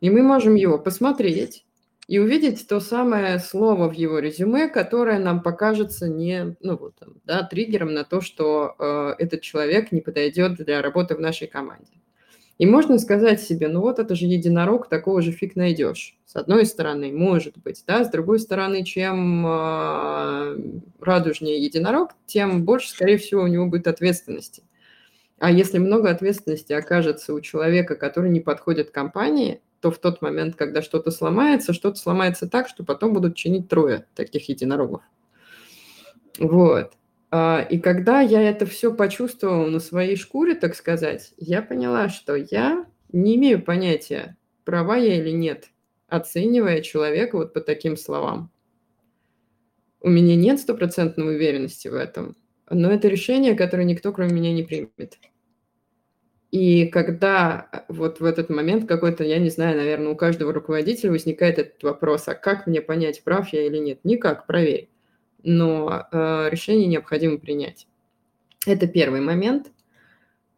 И 0.00 0.10
мы 0.10 0.22
можем 0.22 0.54
его 0.54 0.78
посмотреть 0.78 1.64
и 2.08 2.18
увидеть 2.18 2.66
то 2.66 2.80
самое 2.80 3.38
слово 3.38 3.88
в 3.88 3.92
его 3.92 4.18
резюме, 4.18 4.68
которое 4.68 5.18
нам 5.18 5.42
покажется 5.42 6.08
не, 6.08 6.56
ну 6.60 6.76
вот, 6.78 6.94
да, 7.24 7.42
триггером 7.42 7.92
на 7.92 8.04
то, 8.04 8.20
что 8.22 8.74
э, 8.78 9.14
этот 9.18 9.42
человек 9.42 9.92
не 9.92 10.00
подойдет 10.00 10.54
для 10.56 10.80
работы 10.80 11.14
в 11.14 11.20
нашей 11.20 11.48
команде. 11.48 11.92
И 12.56 12.66
можно 12.66 12.98
сказать 12.98 13.40
себе, 13.40 13.68
ну 13.68 13.80
вот 13.82 14.00
это 14.00 14.16
же 14.16 14.26
единорог, 14.26 14.88
такого 14.88 15.22
же 15.22 15.30
фиг 15.30 15.54
найдешь. 15.54 16.16
С 16.26 16.34
одной 16.34 16.66
стороны, 16.66 17.12
может 17.12 17.56
быть, 17.58 17.84
да, 17.86 18.04
с 18.04 18.10
другой 18.10 18.40
стороны, 18.40 18.84
чем 18.84 19.46
э, 19.46 20.58
радужнее 21.00 21.62
единорог, 21.62 22.12
тем 22.26 22.64
больше, 22.64 22.90
скорее 22.90 23.18
всего, 23.18 23.42
у 23.42 23.46
него 23.46 23.66
будет 23.66 23.86
ответственности. 23.86 24.62
А 25.38 25.50
если 25.50 25.78
много 25.78 26.10
ответственности 26.10 26.72
окажется 26.72 27.32
у 27.32 27.40
человека, 27.40 27.94
который 27.94 28.30
не 28.30 28.40
подходит 28.40 28.90
компании, 28.90 29.62
то 29.80 29.90
в 29.90 29.98
тот 29.98 30.20
момент, 30.20 30.56
когда 30.56 30.82
что-то 30.82 31.10
сломается, 31.10 31.72
что-то 31.72 31.96
сломается 31.96 32.48
так, 32.48 32.68
что 32.68 32.84
потом 32.84 33.12
будут 33.12 33.36
чинить 33.36 33.68
трое 33.68 34.06
таких 34.14 34.48
единорогов. 34.48 35.02
Вот. 36.38 36.92
А, 37.30 37.66
и 37.68 37.78
когда 37.78 38.20
я 38.20 38.42
это 38.42 38.66
все 38.66 38.92
почувствовала 38.92 39.68
на 39.68 39.78
своей 39.80 40.16
шкуре, 40.16 40.54
так 40.54 40.74
сказать, 40.74 41.34
я 41.36 41.62
поняла, 41.62 42.08
что 42.08 42.34
я 42.34 42.86
не 43.12 43.36
имею 43.36 43.62
понятия, 43.62 44.36
права 44.64 44.96
я 44.96 45.16
или 45.16 45.30
нет, 45.30 45.68
оценивая 46.08 46.80
человека 46.80 47.36
вот 47.36 47.52
по 47.52 47.60
таким 47.60 47.96
словам. 47.96 48.50
У 50.00 50.08
меня 50.08 50.36
нет 50.36 50.60
стопроцентной 50.60 51.36
уверенности 51.36 51.88
в 51.88 51.94
этом, 51.94 52.36
но 52.70 52.90
это 52.90 53.08
решение, 53.08 53.54
которое 53.54 53.84
никто, 53.84 54.12
кроме 54.12 54.32
меня, 54.32 54.52
не 54.52 54.62
примет. 54.62 55.18
И 56.50 56.86
когда 56.86 57.84
вот 57.88 58.20
в 58.20 58.24
этот 58.24 58.48
момент 58.48 58.88
какой-то, 58.88 59.22
я 59.22 59.38
не 59.38 59.50
знаю, 59.50 59.76
наверное, 59.76 60.12
у 60.12 60.16
каждого 60.16 60.52
руководителя 60.52 61.10
возникает 61.10 61.58
этот 61.58 61.82
вопрос, 61.82 62.26
а 62.28 62.34
как 62.34 62.66
мне 62.66 62.80
понять, 62.80 63.22
прав 63.22 63.52
я 63.52 63.66
или 63.66 63.78
нет? 63.78 64.00
Никак, 64.04 64.46
проверь 64.46 64.88
но 65.42 66.06
э, 66.10 66.48
решение 66.50 66.86
необходимо 66.86 67.38
принять. 67.38 67.86
Это 68.66 68.86
первый 68.86 69.20
момент. 69.20 69.70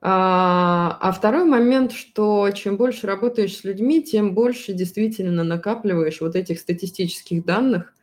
А, 0.02 0.98
а 1.00 1.12
второй 1.12 1.44
момент, 1.44 1.92
что 1.92 2.50
чем 2.52 2.76
больше 2.76 3.06
работаешь 3.06 3.56
с 3.56 3.64
людьми, 3.64 4.02
тем 4.02 4.34
больше 4.34 4.72
действительно 4.72 5.44
накапливаешь 5.44 6.20
вот 6.20 6.36
этих 6.36 6.58
статистических 6.58 7.44
данных, 7.44 7.94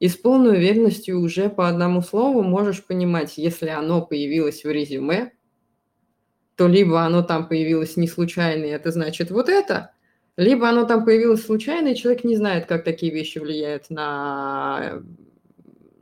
и 0.00 0.08
с 0.08 0.16
полной 0.16 0.56
уверенностью 0.56 1.20
уже 1.20 1.48
по 1.48 1.68
одному 1.68 2.02
слову 2.02 2.42
можешь 2.42 2.84
понимать, 2.84 3.36
если 3.36 3.68
оно 3.68 4.02
появилось 4.02 4.64
в 4.64 4.70
резюме, 4.70 5.32
то 6.56 6.66
либо 6.66 7.02
оно 7.02 7.22
там 7.22 7.48
появилось 7.48 7.96
не 7.96 8.08
случайно, 8.08 8.64
и 8.64 8.70
это 8.70 8.90
значит 8.90 9.30
вот 9.30 9.48
это, 9.48 9.92
либо 10.36 10.68
оно 10.68 10.84
там 10.84 11.04
появилось 11.04 11.44
случайно, 11.44 11.88
и 11.88 11.96
человек 11.96 12.24
не 12.24 12.36
знает, 12.36 12.66
как 12.66 12.84
такие 12.84 13.12
вещи 13.12 13.38
влияют 13.38 13.90
на 13.90 15.02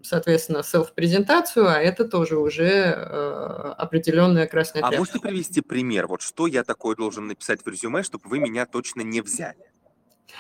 соответственно, 0.07 0.63
селф-презентацию, 0.63 1.67
а 1.67 1.79
это 1.79 2.05
тоже 2.05 2.39
уже 2.39 2.65
э, 2.65 3.75
определенная 3.77 4.47
красная 4.47 4.85
А 4.85 4.93
можете 4.93 5.19
привести 5.19 5.61
пример? 5.61 6.07
Вот 6.07 6.23
что 6.23 6.47
я 6.47 6.65
такое 6.65 6.95
должен 6.95 7.27
написать 7.27 7.65
в 7.65 7.69
резюме, 7.69 8.03
чтобы 8.03 8.29
вы 8.29 8.39
меня 8.39 8.67
точно 8.67 9.01
не 9.01 9.21
взяли? 9.21 9.59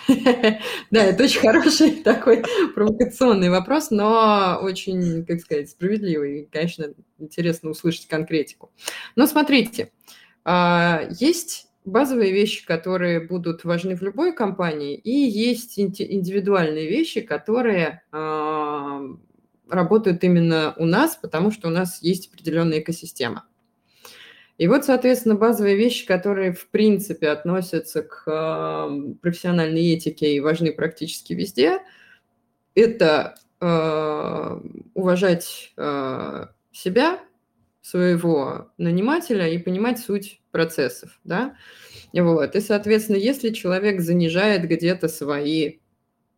Да, 0.91 1.05
это 1.05 1.25
очень 1.25 1.41
хороший 1.41 1.91
такой 2.05 2.45
провокационный 2.75 3.51
вопрос, 3.51 3.91
но 3.91 4.59
очень, 4.63 5.25
как 5.25 5.41
сказать, 5.41 5.71
справедливый. 5.71 6.49
Конечно, 6.51 6.95
интересно 7.19 7.71
услышать 7.71 8.07
конкретику. 8.07 8.71
Но 9.17 9.27
смотрите, 9.27 9.93
а, 10.45 11.03
есть 11.19 11.69
базовые 11.85 12.33
вещи, 12.33 12.67
которые 12.67 13.21
будут 13.21 13.65
важны 13.65 13.97
в 13.97 14.03
любой 14.03 14.33
компании, 14.33 14.97
и 14.97 15.11
есть 15.11 15.79
индивидуальные 15.79 16.89
вещи, 16.89 17.21
которые 17.21 18.03
а, 18.13 19.01
работают 19.69 20.23
именно 20.25 20.75
у 20.77 20.85
нас, 20.85 21.17
потому 21.17 21.51
что 21.51 21.69
у 21.69 21.71
нас 21.71 22.03
есть 22.03 22.29
определенная 22.29 22.81
экосистема. 22.81 23.45
И 24.59 24.69
вот, 24.69 24.85
соответственно, 24.85 25.35
базовые 25.35 25.77
вещи, 25.77 26.07
которые 26.07 26.53
в 26.53 26.69
принципе 26.69 27.29
относятся 27.29 28.03
к 28.03 28.25
э, 28.27 29.15
профессиональной 29.21 29.95
этике 29.95 30.35
и 30.35 30.41
важны 30.41 30.73
практически 30.73 31.35
везде, 31.35 31.81
это 32.75 33.35
э, 33.61 34.61
уважать 34.95 35.73
э, 35.77 36.47
себя, 36.73 37.21
своего 37.83 38.73
нанимателя 38.79 39.49
и 39.49 39.59
понимать 39.59 39.99
суть 39.99 40.41
процессов, 40.51 41.21
да, 41.23 41.55
вот, 42.13 42.57
и, 42.57 42.61
соответственно, 42.61 43.17
если 43.17 43.51
человек 43.51 44.01
занижает 44.01 44.63
где-то 44.63 45.07
свои 45.09 45.79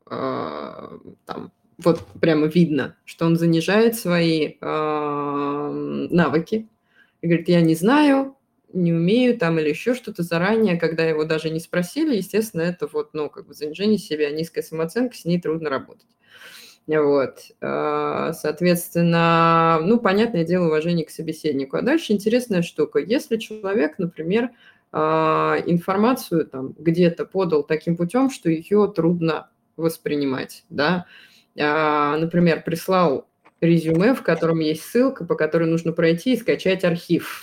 там, 0.04 1.52
вот 1.78 2.04
прямо 2.20 2.46
видно, 2.46 2.96
что 3.04 3.26
он 3.26 3.36
занижает 3.36 3.94
свои 3.96 4.56
э, 4.60 6.06
навыки. 6.10 6.68
И 7.20 7.26
говорит, 7.26 7.48
я 7.48 7.60
не 7.60 7.74
знаю, 7.74 8.36
не 8.72 8.92
умею 8.92 9.38
там 9.38 9.58
или 9.58 9.70
еще 9.70 9.94
что-то 9.94 10.22
заранее, 10.22 10.76
когда 10.76 11.04
его 11.04 11.24
даже 11.24 11.50
не 11.50 11.60
спросили, 11.60 12.16
естественно, 12.16 12.62
это 12.62 12.86
вот, 12.86 13.14
ну, 13.14 13.30
как 13.30 13.46
бы 13.46 13.54
занижение 13.54 13.98
себя, 13.98 14.30
низкая 14.30 14.62
самооценка, 14.62 15.16
с 15.16 15.24
ней 15.24 15.40
трудно 15.40 15.70
работать. 15.70 16.06
Вот, 16.86 17.40
а, 17.60 18.32
соответственно, 18.32 19.78
ну, 19.82 20.00
понятное 20.00 20.44
дело, 20.44 20.68
уважение 20.68 21.04
к 21.04 21.10
собеседнику. 21.10 21.76
А 21.76 21.82
дальше 21.82 22.14
интересная 22.14 22.62
штука. 22.62 22.98
Если 22.98 23.36
человек, 23.36 23.98
например, 23.98 24.50
а, 24.90 25.56
информацию 25.66 26.46
там 26.46 26.74
где-то 26.78 27.26
подал 27.26 27.62
таким 27.62 27.96
путем, 27.96 28.30
что 28.30 28.48
ее 28.48 28.90
трудно 28.94 29.50
воспринимать, 29.76 30.64
да, 30.70 31.04
а, 31.58 32.16
например, 32.16 32.62
прислал 32.64 33.27
резюме, 33.60 34.14
в 34.14 34.22
котором 34.22 34.60
есть 34.60 34.84
ссылка, 34.84 35.24
по 35.24 35.34
которой 35.34 35.68
нужно 35.68 35.92
пройти 35.92 36.34
и 36.34 36.36
скачать 36.36 36.84
архив 36.84 37.42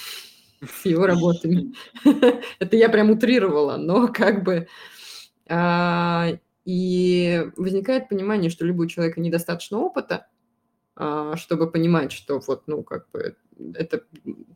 с 0.61 0.85
его 0.85 1.05
работами. 1.05 1.73
Это 2.59 2.75
я 2.75 2.89
прям 2.89 3.11
утрировала, 3.11 3.77
но 3.77 4.07
как 4.07 4.43
бы 4.43 4.67
а, 5.47 6.29
И 6.65 7.45
возникает 7.55 8.09
понимание, 8.09 8.49
что 8.49 8.65
либо 8.65 8.83
у 8.83 8.87
человека 8.87 9.19
недостаточно 9.19 9.79
опыта, 9.79 10.27
чтобы 10.97 11.69
понимать, 11.69 12.13
что 12.13 12.39
вот, 12.39 12.63
ну, 12.67 12.81
как 12.81 13.09
бы 13.11 13.35
это, 13.73 14.03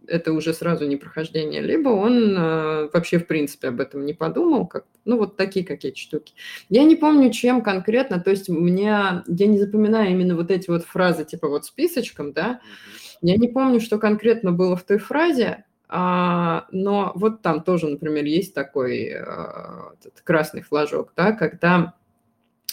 это 0.08 0.34
уже 0.34 0.54
сразу 0.54 0.86
не 0.88 0.98
прохождение, 0.98 1.62
либо 1.62 1.90
он 1.90 2.36
э, 2.38 2.90
вообще 2.94 3.20
в 3.20 3.28
принципе 3.28 3.70
об 3.70 3.80
этом 3.80 4.06
не 4.06 4.14
подумал, 4.14 4.68
как, 4.68 4.86
ну 5.06 5.18
вот 5.18 5.38
такие 5.38 5.66
какие-то 5.66 5.98
штуки. 5.98 6.34
Я 6.70 6.84
не 6.84 6.96
помню, 6.96 7.32
чем 7.32 7.62
конкретно, 7.62 8.20
то 8.20 8.32
есть 8.32 8.50
у 8.50 8.54
меня, 8.54 9.24
я 9.28 9.48
не 9.48 9.60
запоминаю 9.60 10.12
именно 10.12 10.36
вот 10.36 10.52
эти 10.52 10.70
вот 10.70 10.84
фразы 10.84 11.26
типа 11.26 11.48
вот 11.48 11.66
списочком, 11.66 12.34
да, 12.34 12.60
я 13.22 13.38
не 13.38 13.48
помню, 13.48 13.80
что 13.80 13.98
конкретно 13.98 14.52
было 14.52 14.76
в 14.76 14.84
той 14.84 14.98
фразе, 14.98 15.66
а, 15.88 16.68
но 16.72 17.12
вот 17.16 17.42
там 17.42 17.64
тоже, 17.64 17.88
например, 17.88 18.26
есть 18.26 18.54
такой 18.54 19.14
а, 19.14 19.94
красный 20.24 20.62
флажок, 20.62 21.14
да, 21.16 21.32
когда 21.32 21.96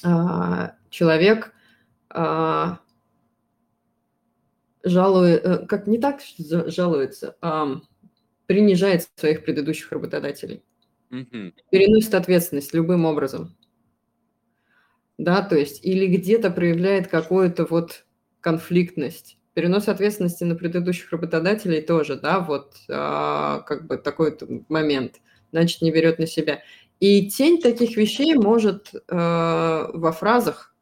а, 0.05 0.75
человек 0.91 1.53
а, 2.11 2.79
жалует, 4.87 5.45
э, 5.45 5.67
как 5.67 5.87
не 5.87 5.99
так 5.99 6.21
жалуется, 6.39 7.37
а 7.41 7.81
принижает 8.47 9.09
своих 9.17 9.45
предыдущих 9.45 9.91
работодателей. 9.93 10.63
Угу. 11.11 11.53
Переносит 11.71 12.15
ответственность 12.15 12.75
любым 12.75 13.05
образом. 13.05 13.55
Да, 15.19 15.43
то 15.43 15.57
есть, 15.57 15.85
или 15.85 16.07
где-то 16.07 16.51
проявляет 16.51 17.09
какую-то 17.09 17.67
вот 17.69 18.05
конфликтность. 18.41 19.39
Перенос 19.55 19.89
ответственности 19.89 20.45
на 20.45 20.55
предыдущих 20.55 21.11
работодателей 21.11 21.81
тоже, 21.81 22.17
да, 22.17 22.41
вот 22.41 22.75
а, 22.91 23.61
как 23.61 23.87
бы 23.87 23.97
такой 23.97 24.37
момент, 24.69 25.23
значит, 25.51 25.81
не 25.81 25.91
берет 25.91 26.19
на 26.19 26.27
себя. 26.27 26.61
И 27.01 27.29
тень 27.31 27.61
таких 27.63 27.97
вещей 27.97 28.35
может 28.35 28.93
а, 29.09 29.91
во 29.95 30.13
фразах 30.13 30.76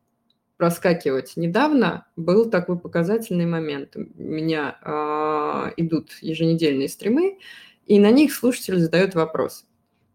проскакивать. 0.56 1.36
Недавно 1.36 2.06
был 2.16 2.48
такой 2.50 2.78
показательный 2.78 3.46
момент. 3.46 3.96
У 3.96 4.22
меня 4.22 4.78
э, 4.82 5.72
идут 5.76 6.12
еженедельные 6.20 6.88
стримы, 6.88 7.38
и 7.86 7.98
на 7.98 8.10
них 8.10 8.32
слушатель 8.32 8.78
задает 8.78 9.14
вопрос. 9.14 9.66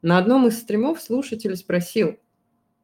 На 0.02 0.18
одном 0.18 0.48
из 0.48 0.60
стримов 0.60 1.02
слушатель 1.02 1.56
спросил, 1.58 2.18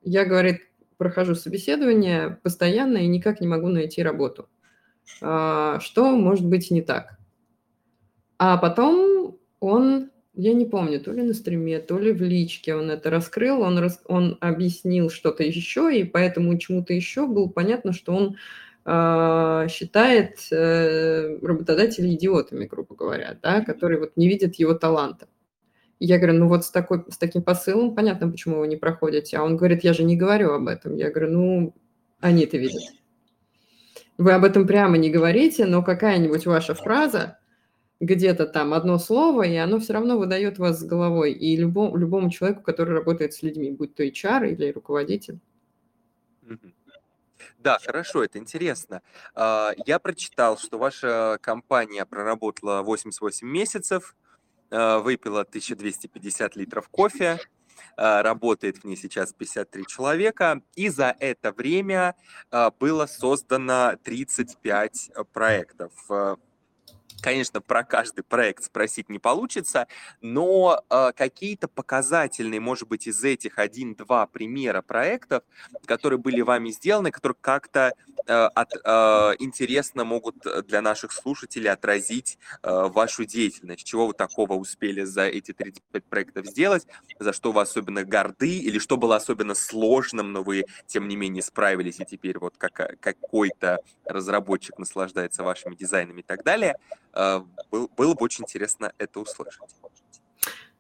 я, 0.03 0.25
говорит, 0.25 0.61
прохожу 0.97 1.35
собеседование 1.35 2.39
постоянно 2.43 2.97
и 2.97 3.07
никак 3.07 3.41
не 3.41 3.47
могу 3.47 3.67
найти 3.67 4.03
работу. 4.03 4.49
Э, 5.21 5.79
что 5.81 6.11
может 6.11 6.45
быть 6.45 6.71
не 6.71 6.81
так? 6.81 7.17
А 8.37 8.57
потом 8.57 9.37
он 9.61 10.11
я 10.35 10.53
не 10.53 10.65
помню, 10.65 10.99
то 10.99 11.11
ли 11.11 11.23
на 11.23 11.33
стриме, 11.33 11.79
то 11.79 11.97
ли 11.97 12.11
в 12.11 12.21
личке 12.21 12.75
он 12.75 12.91
это 12.91 13.09
раскрыл, 13.09 13.61
он, 13.61 13.77
рас, 13.79 14.01
он 14.05 14.37
объяснил 14.41 15.09
что-то 15.09 15.43
еще, 15.43 15.97
и 15.97 16.03
поэтому 16.03 16.57
чему-то 16.57 16.93
еще 16.93 17.25
было 17.27 17.47
понятно, 17.47 17.93
что 17.93 18.13
он 18.13 18.37
э, 18.85 19.67
считает 19.69 20.39
э, 20.51 21.37
работодателей 21.41 22.15
идиотами, 22.15 22.65
грубо 22.65 22.95
говоря, 22.95 23.37
да, 23.41 23.61
которые 23.61 23.99
вот 23.99 24.17
не 24.17 24.27
видят 24.27 24.55
его 24.55 24.73
таланта. 24.73 25.27
Я 25.99 26.17
говорю, 26.17 26.39
ну 26.39 26.47
вот 26.49 26.65
с, 26.65 26.71
такой, 26.71 27.05
с 27.09 27.17
таким 27.17 27.41
посылом 27.41 27.95
понятно, 27.95 28.29
почему 28.29 28.59
вы 28.59 28.67
не 28.67 28.75
проходите. 28.75 29.37
А 29.37 29.43
он 29.43 29.55
говорит, 29.55 29.83
я 29.83 29.93
же 29.93 30.03
не 30.03 30.17
говорю 30.17 30.51
об 30.51 30.67
этом. 30.67 30.95
Я 30.95 31.09
говорю, 31.09 31.31
ну, 31.31 31.75
они 32.19 32.43
это 32.43 32.57
видят. 32.57 32.83
Вы 34.17 34.33
об 34.33 34.43
этом 34.43 34.67
прямо 34.67 34.97
не 34.97 35.09
говорите, 35.09 35.65
но 35.65 35.81
какая-нибудь 35.83 36.45
ваша 36.45 36.73
фраза, 36.73 37.37
где-то 37.99 38.45
там 38.45 38.73
одно 38.73 38.99
слово, 38.99 39.43
и 39.43 39.55
оно 39.55 39.79
все 39.79 39.93
равно 39.93 40.17
выдает 40.17 40.57
вас 40.57 40.79
с 40.79 40.83
головой. 40.83 41.31
И 41.33 41.55
любому, 41.55 41.95
любому 41.95 42.29
человеку, 42.29 42.61
который 42.61 42.93
работает 42.93 43.33
с 43.33 43.41
людьми, 43.41 43.71
будь 43.71 43.95
то 43.95 44.03
HR 44.03 44.49
или 44.51 44.71
руководитель. 44.71 45.39
Да, 47.65 47.79
хорошо, 47.83 48.23
это 48.23 48.37
интересно. 48.37 49.01
А, 49.33 49.71
я 49.87 49.97
прочитал, 49.97 50.57
что 50.59 50.77
ваша 50.77 51.39
компания 51.41 52.05
проработала 52.05 52.83
88 52.83 53.47
месяцев, 53.47 54.15
а, 54.69 54.99
выпила 54.99 55.43
1250 55.43 56.55
литров 56.55 56.89
кофе, 56.89 57.39
а, 57.97 58.21
работает 58.21 58.77
в 58.77 58.83
ней 58.83 58.95
сейчас 58.95 59.33
53 59.33 59.87
человека, 59.87 60.61
и 60.75 60.89
за 60.89 61.15
это 61.19 61.51
время 61.53 62.15
было 62.79 63.07
создано 63.07 63.95
35 64.03 65.11
проектов. 65.33 65.91
Конечно, 67.21 67.59
про 67.59 67.83
каждый 67.83 68.23
проект 68.23 68.65
спросить 68.65 69.09
не 69.09 69.17
получится, 69.17 69.87
но 70.21 70.83
э, 70.89 71.11
какие-то 71.15 71.67
показательные, 71.67 72.59
может 72.59 72.87
быть, 72.87 73.07
из 73.07 73.23
этих 73.23 73.57
один-два 73.57 74.27
примера 74.27 74.83
проектов, 74.83 75.43
которые 75.85 76.19
были 76.19 76.41
вами 76.41 76.69
сделаны, 76.69 77.09
которые 77.09 77.35
как-то 77.41 77.93
э, 78.27 78.31
от, 78.31 78.73
э, 78.75 79.35
интересно 79.39 80.03
могут 80.03 80.35
для 80.67 80.81
наших 80.81 81.11
слушателей 81.13 81.71
отразить 81.71 82.37
э, 82.61 82.69
вашу 82.89 83.25
деятельность. 83.25 83.85
Чего 83.85 84.07
вы 84.07 84.13
такого 84.13 84.53
успели 84.53 85.03
за 85.03 85.23
эти 85.23 85.51
35 85.51 86.03
проектов 86.05 86.45
сделать, 86.45 86.85
за 87.17 87.33
что 87.33 87.51
вы 87.51 87.61
особенно 87.61 88.03
горды, 88.03 88.59
или 88.59 88.77
что 88.77 88.97
было 88.97 89.15
особенно 89.15 89.55
сложным, 89.55 90.31
но 90.31 90.43
вы, 90.43 90.65
тем 90.85 91.07
не 91.07 91.15
менее, 91.15 91.41
справились, 91.41 91.99
и 91.99 92.05
теперь 92.05 92.37
вот 92.37 92.55
как, 92.57 92.99
какой-то 92.99 93.79
разработчик 94.05 94.77
наслаждается 94.77 95.43
вашими 95.43 95.73
дизайнами 95.73 96.19
и 96.19 96.23
так 96.23 96.43
далее– 96.43 96.75
было 97.13 98.13
бы 98.13 98.17
очень 98.19 98.43
интересно 98.43 98.91
это 98.97 99.19
услышать. 99.19 99.61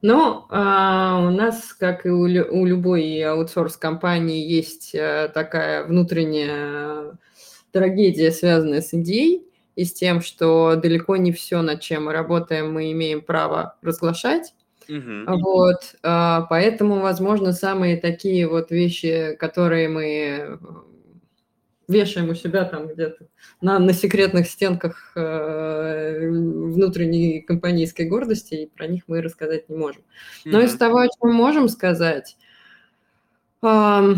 Ну, 0.01 0.45
а, 0.49 1.25
у 1.25 1.31
нас, 1.31 1.73
как 1.73 2.05
и 2.05 2.09
у, 2.09 2.21
у 2.21 2.65
любой 2.65 3.23
аутсорс-компании, 3.23 4.45
есть 4.45 4.93
э, 4.93 5.31
такая 5.33 5.83
внутренняя 5.85 7.17
трагедия, 7.71 8.31
связанная 8.31 8.81
с 8.81 8.93
идеей 8.93 9.47
и 9.75 9.83
с 9.83 9.93
тем, 9.93 10.21
что 10.21 10.75
далеко 10.75 11.17
не 11.17 11.31
все, 11.31 11.61
над 11.61 11.81
чем 11.81 12.05
мы 12.05 12.13
работаем, 12.13 12.71
мы 12.71 12.91
имеем 12.91 13.21
право 13.21 13.77
разглашать. 13.81 14.53
Угу. 14.87 15.39
Вот, 15.41 15.95
а, 16.03 16.41
поэтому, 16.49 16.99
возможно, 16.99 17.51
самые 17.51 17.97
такие 17.97 18.47
вот 18.47 18.69
вещи, 18.69 19.35
которые 19.39 19.89
мы 19.89 20.59
вешаем 21.87 22.29
у 22.29 22.35
себя 22.35 22.65
там 22.65 22.87
где-то 22.87 23.27
на, 23.61 23.79
на 23.79 23.93
секретных 23.93 24.47
стенках 24.47 25.11
э, 25.15 26.27
внутренней 26.29 27.41
компанейской 27.41 28.07
гордости, 28.07 28.53
и 28.55 28.67
про 28.67 28.87
них 28.87 29.03
мы 29.07 29.21
рассказать 29.21 29.69
не 29.69 29.75
можем. 29.75 30.03
Но 30.45 30.61
mm-hmm. 30.61 30.65
из 30.65 30.77
того, 30.77 30.99
о 30.99 31.07
чем 31.07 31.33
можем 31.33 31.69
сказать, 31.69 32.37
э, 33.61 34.13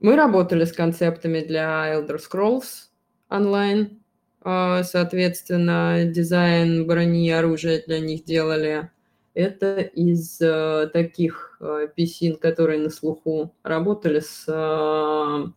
мы 0.00 0.16
работали 0.16 0.64
с 0.64 0.72
концептами 0.72 1.40
для 1.40 1.94
Elder 1.94 2.18
Scrolls 2.18 2.88
онлайн, 3.28 4.02
э, 4.44 4.82
соответственно, 4.84 6.04
дизайн 6.04 6.86
брони 6.86 7.28
и 7.28 7.30
оружия 7.30 7.82
для 7.86 8.00
них 8.00 8.24
делали. 8.24 8.90
Это 9.34 9.80
из 9.80 10.40
э, 10.40 10.88
таких 10.92 11.58
э, 11.60 11.88
писин, 11.94 12.36
которые 12.36 12.80
на 12.80 12.90
слуху 12.90 13.54
работали 13.62 14.20
с... 14.20 14.44
Э, 14.48 15.52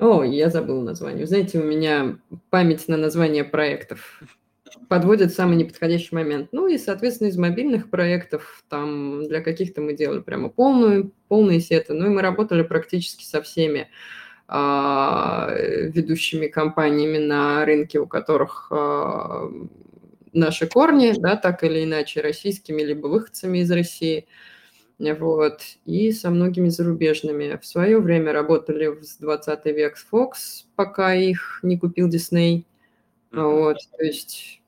о, 0.00 0.22
я 0.24 0.50
забыл 0.50 0.80
название. 0.82 1.26
знаете, 1.26 1.60
у 1.60 1.64
меня 1.64 2.18
память 2.50 2.88
на 2.88 2.96
название 2.96 3.44
проектов 3.44 4.22
подводит 4.88 5.32
самый 5.32 5.56
неподходящий 5.56 6.14
момент. 6.14 6.48
Ну 6.52 6.66
и, 6.66 6.78
соответственно, 6.78 7.28
из 7.28 7.36
мобильных 7.36 7.90
проектов 7.90 8.64
там 8.68 9.26
для 9.28 9.40
каких-то 9.40 9.80
мы 9.80 9.94
делали 9.94 10.20
прямо 10.20 10.48
полную, 10.48 11.12
полные 11.28 11.60
сеты. 11.60 11.92
Ну 11.92 12.06
и 12.06 12.08
мы 12.08 12.22
работали 12.22 12.62
практически 12.62 13.24
со 13.24 13.42
всеми 13.42 13.88
а, 14.48 15.52
ведущими 15.52 16.46
компаниями 16.46 17.18
на 17.18 17.64
рынке, 17.64 18.00
у 18.00 18.06
которых 18.06 18.68
а, 18.70 19.50
наши 20.32 20.66
корни, 20.66 21.12
да, 21.16 21.36
так 21.36 21.62
или 21.62 21.84
иначе, 21.84 22.20
российскими, 22.20 22.82
либо 22.82 23.06
выходцами 23.06 23.58
из 23.58 23.70
России– 23.70 24.26
вот, 25.18 25.62
и 25.86 26.12
со 26.12 26.30
многими 26.30 26.68
зарубежными. 26.68 27.56
В 27.56 27.66
свое 27.66 27.98
время 27.98 28.32
работали 28.32 28.86
в 28.88 29.02
20 29.18 29.64
век 29.66 29.96
с 29.96 30.06
Fox, 30.10 30.66
пока 30.76 31.14
их 31.14 31.60
не 31.62 31.78
купил 31.78 32.08
Disney. 32.08 32.64
Mm-hmm. 33.30 33.42
Вот, 33.42 33.76
то 33.96 34.04
есть 34.04 34.60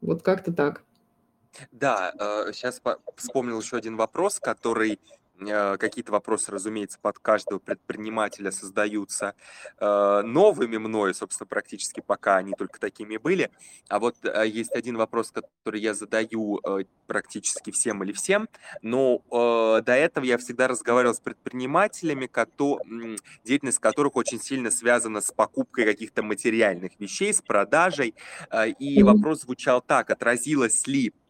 вот 0.00 0.22
как-то 0.22 0.52
так. 0.52 0.82
Да, 1.70 2.12
сейчас 2.52 2.80
э, 2.84 2.96
вспомнил 3.16 3.60
еще 3.60 3.76
один 3.76 3.96
вопрос, 3.96 4.40
который 4.40 5.00
какие-то 5.78 6.12
вопросы, 6.12 6.50
разумеется, 6.50 6.98
под 7.00 7.18
каждого 7.18 7.58
предпринимателя 7.58 8.50
создаются 8.50 9.34
э, 9.78 10.22
новыми 10.24 10.76
мною, 10.78 11.14
собственно, 11.14 11.46
практически 11.46 12.00
пока 12.00 12.36
они 12.36 12.52
только 12.56 12.80
такими 12.80 13.16
были. 13.16 13.50
А 13.88 13.98
вот 13.98 14.16
э, 14.22 14.46
есть 14.46 14.72
один 14.72 14.96
вопрос, 14.96 15.30
который 15.30 15.80
я 15.80 15.94
задаю 15.94 16.60
практически 17.06 17.70
всем 17.70 18.02
или 18.02 18.12
всем, 18.12 18.48
но 18.82 19.22
до 19.30 19.92
этого 19.92 20.24
я 20.24 20.38
всегда 20.38 20.68
разговаривал 20.68 21.14
с 21.14 21.20
предпринимателями, 21.20 22.30
деятельность 23.44 23.78
которых 23.78 24.16
очень 24.16 24.40
сильно 24.40 24.70
связана 24.70 25.20
с 25.20 25.30
покупкой 25.32 25.84
каких-то 25.84 26.22
материальных 26.22 26.92
вещей, 26.98 27.32
с 27.32 27.42
продажей. 27.42 28.14
И 28.78 29.02
вопрос 29.02 29.42
звучал 29.42 29.80
так, 29.80 30.10
отразилось 30.10 30.86
ли 30.86 31.12
Э, 31.16 31.25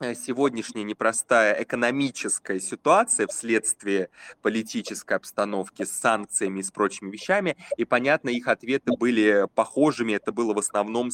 сегодняшняя 0.00 0.84
непростая 0.84 1.62
экономическая 1.62 2.60
ситуация 2.60 3.26
вследствие 3.26 4.10
политической 4.40 5.14
обстановки 5.14 5.84
с 5.84 5.92
санкциями 5.92 6.60
и 6.60 6.62
с 6.62 6.70
прочими 6.70 7.10
вещами, 7.10 7.56
и, 7.76 7.84
понятно, 7.84 8.30
их 8.30 8.48
ответы 8.48 8.92
были 8.96 9.46
похожими, 9.54 10.12
это 10.12 10.32
было 10.32 10.54
в 10.54 10.58
основном 10.58 11.10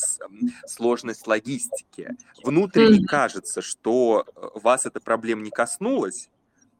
сложность 0.66 1.26
логистики. 1.26 2.16
Внутренне 2.42 3.06
кажется, 3.06 3.62
что 3.62 4.24
э, 4.26 4.48
вас 4.54 4.86
эта 4.86 5.00
проблема 5.00 5.42
не 5.42 5.50
коснулась, 5.50 6.30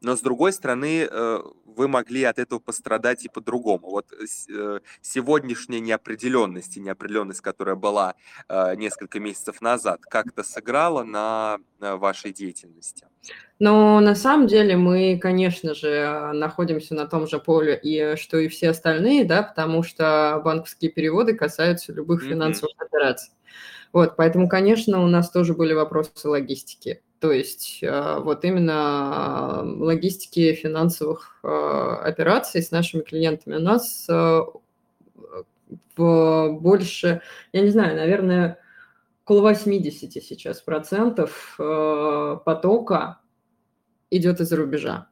но 0.01 0.15
с 0.15 0.21
другой 0.21 0.53
стороны, 0.53 1.07
э, 1.09 1.39
вы 1.65 1.87
могли 1.87 2.23
от 2.23 2.39
этого 2.39 2.59
пострадать 2.59 3.25
и 3.25 3.29
по-другому. 3.29 3.89
Вот 3.89 4.07
э, 4.13 4.79
сегодняшняя 5.01 5.79
неопределенность 5.79 6.77
и 6.77 6.79
неопределенность, 6.79 7.41
которая 7.41 7.75
была 7.75 8.15
э, 8.47 8.75
несколько 8.75 9.19
месяцев 9.19 9.61
назад, 9.61 10.01
как-то 10.01 10.43
сыграла 10.43 11.03
на 11.03 11.57
вашей 11.79 12.33
деятельности? 12.33 13.07
Но 13.59 13.99
на 13.99 14.15
самом 14.15 14.47
деле 14.47 14.77
мы, 14.77 15.19
конечно 15.21 15.73
же, 15.73 16.31
находимся 16.33 16.95
на 16.95 17.05
том 17.05 17.27
же 17.27 17.39
поле, 17.39 17.77
и 17.81 18.15
что 18.15 18.37
и 18.37 18.47
все 18.47 18.69
остальные, 18.69 19.25
да, 19.25 19.43
потому 19.43 19.83
что 19.83 20.41
банковские 20.43 20.91
переводы 20.91 21.35
касаются 21.35 21.91
любых 21.91 22.23
финансовых 22.23 22.73
mm-hmm. 22.75 22.85
операций. 22.85 23.33
Вот, 23.91 24.15
поэтому, 24.15 24.47
конечно, 24.47 25.03
у 25.03 25.07
нас 25.07 25.29
тоже 25.31 25.53
были 25.53 25.73
вопросы 25.73 26.27
логистики. 26.27 27.01
То 27.19 27.33
есть 27.33 27.79
э, 27.81 28.19
вот 28.19 28.45
именно 28.45 29.61
логистики 29.63 30.53
финансовых 30.53 31.39
э, 31.43 31.47
операций 31.47 32.61
с 32.61 32.71
нашими 32.71 33.01
клиентами 33.01 33.55
у 33.55 33.59
нас 33.59 34.07
э, 34.09 34.41
больше, 35.97 37.21
я 37.51 37.61
не 37.61 37.69
знаю, 37.71 37.97
наверное, 37.97 38.57
около 39.25 39.41
80 39.41 40.23
сейчас 40.23 40.61
процентов 40.61 41.55
потока 41.57 43.19
идет 44.09 44.39
из-за 44.39 44.55
рубежа. 44.55 45.08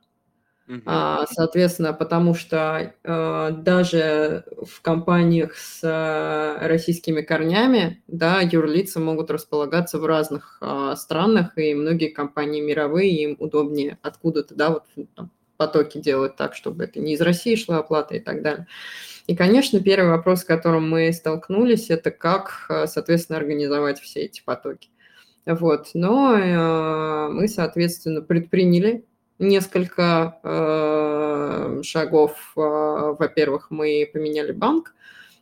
А, 0.86 1.25
соответственно, 1.32 1.93
потому 1.93 2.34
что 2.34 2.93
э, 3.01 3.51
даже 3.51 4.43
в 4.65 4.82
компаниях 4.82 5.56
с 5.56 5.80
э, 5.82 6.67
российскими 6.67 7.21
корнями, 7.21 8.03
да, 8.08 8.41
юрлица 8.41 8.99
могут 8.99 9.32
располагаться 9.32 9.97
в 9.97 10.06
разных 10.06 10.62
странах, 10.95 11.58
и 11.58 11.73
многие 11.73 12.10
компании 12.10 12.62
мировые, 12.62 13.23
им 13.23 13.38
удобнее 13.39 13.97
откуда-то, 14.01 14.56
да, 14.56 14.69
вот 14.71 14.84
там, 15.15 15.32
потоки 15.56 15.99
делать 15.99 16.36
так, 16.36 16.53
чтобы 16.53 16.84
это 16.84 16.99
не 16.99 17.13
из 17.13 17.21
России 17.21 17.56
шла 17.56 17.77
оплата 17.77 18.15
и 18.15 18.19
так 18.19 18.41
далее. 18.41 18.67
И, 19.27 19.36
конечно, 19.36 19.80
первый 19.82 20.10
вопрос, 20.10 20.41
с 20.41 20.45
которым 20.45 20.89
мы 20.89 21.12
столкнулись, 21.13 21.89
это 21.89 22.12
как, 22.12 22.65
соответственно, 22.88 23.38
организовать 23.38 23.99
все 23.99 24.21
эти 24.21 24.41
потоки. 24.43 24.89
Вот. 25.45 25.91
Но 25.93 26.38
э, 26.38 27.30
мы, 27.30 27.47
соответственно, 27.47 28.21
предприняли 28.21 29.06
несколько 29.39 30.39
э, 30.43 31.82
шагов. 31.84 32.54
Э, 32.56 33.15
во-первых, 33.17 33.67
мы 33.69 34.10
поменяли 34.12 34.52
банк, 34.52 34.95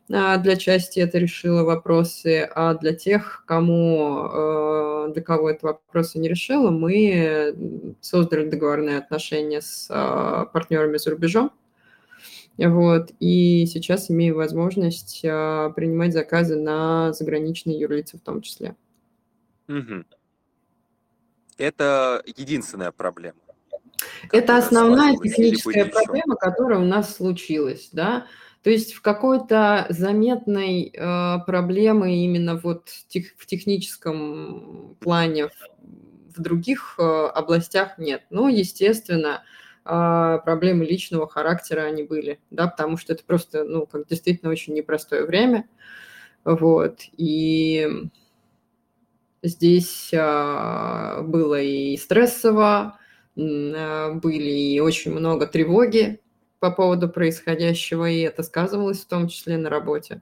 э, 0.10 0.38
для 0.38 0.55
части 0.58 0.99
это 0.99 1.17
решило 1.17 1.63
вопросы, 1.63 2.49
а 2.53 2.73
для 2.75 2.93
тех, 2.93 3.43
кому, 3.45 4.27
э, 4.27 5.12
для 5.13 5.23
кого 5.23 5.49
это 5.49 5.67
вопросы 5.67 6.19
не 6.19 6.27
решило, 6.27 6.71
мы 6.71 7.55
создали 8.01 8.49
договорные 8.49 8.97
отношения 8.97 9.62
с 9.62 9.88
партнерами 10.53 10.97
за 10.97 11.12
рубежом. 11.12 11.51
Вот, 12.58 13.12
и 13.19 13.65
сейчас 13.65 14.10
имею 14.10 14.38
возможность 14.38 15.21
принимать 15.21 16.13
заказы 16.13 16.55
на 16.55 17.12
заграничные 17.12 17.77
юрлицы 17.77 18.17
в 18.17 18.21
том 18.21 18.41
числе. 18.41 18.77
Угу. 19.67 20.05
Это 21.58 22.23
единственная 22.25 22.93
проблема. 22.93 23.39
Это 24.31 24.57
основная 24.57 25.15
техническая 25.17 25.85
проблема, 25.85 26.35
которая 26.35 26.79
у 26.79 26.85
нас 26.85 27.15
случилась, 27.15 27.89
да. 27.91 28.27
То 28.63 28.71
есть 28.71 28.93
в 28.93 29.01
какой-то 29.01 29.85
заметной 29.89 30.91
э, 30.91 31.38
проблемы 31.45 32.15
именно 32.15 32.57
вот 32.57 32.89
тех, 33.07 33.27
в 33.38 33.45
техническом 33.45 34.95
плане 34.99 35.49
в, 35.49 36.35
в 36.35 36.41
других 36.41 36.95
э, 36.97 37.03
областях 37.03 37.99
нет. 37.99 38.23
Но, 38.31 38.49
естественно, 38.49 39.43
э, 39.85 40.39
проблемы 40.43 40.83
личного 40.83 41.27
характера 41.27 41.81
они 41.81 42.01
были, 42.01 42.39
да, 42.49 42.65
потому 42.67 42.97
что 42.97 43.13
это 43.13 43.23
просто, 43.23 43.65
ну, 43.65 43.85
как 43.85 44.07
действительно 44.07 44.51
очень 44.51 44.73
непростое 44.73 45.25
время, 45.25 45.67
вот. 46.43 47.01
И 47.17 47.88
здесь 49.43 50.09
э, 50.11 51.21
было 51.21 51.61
и 51.61 51.97
стрессово, 51.97 52.97
были 53.36 54.50
и 54.50 54.80
очень 54.80 55.12
много 55.12 55.45
тревоги 55.48 56.19
по 56.60 56.71
поводу 56.71 57.10
происходящего, 57.10 58.10
и 58.10 58.21
это 58.21 58.43
сказывалось 58.43 59.02
в 59.02 59.08
том 59.08 59.28
числе 59.28 59.58
на 59.58 59.69
работе. 59.69 60.21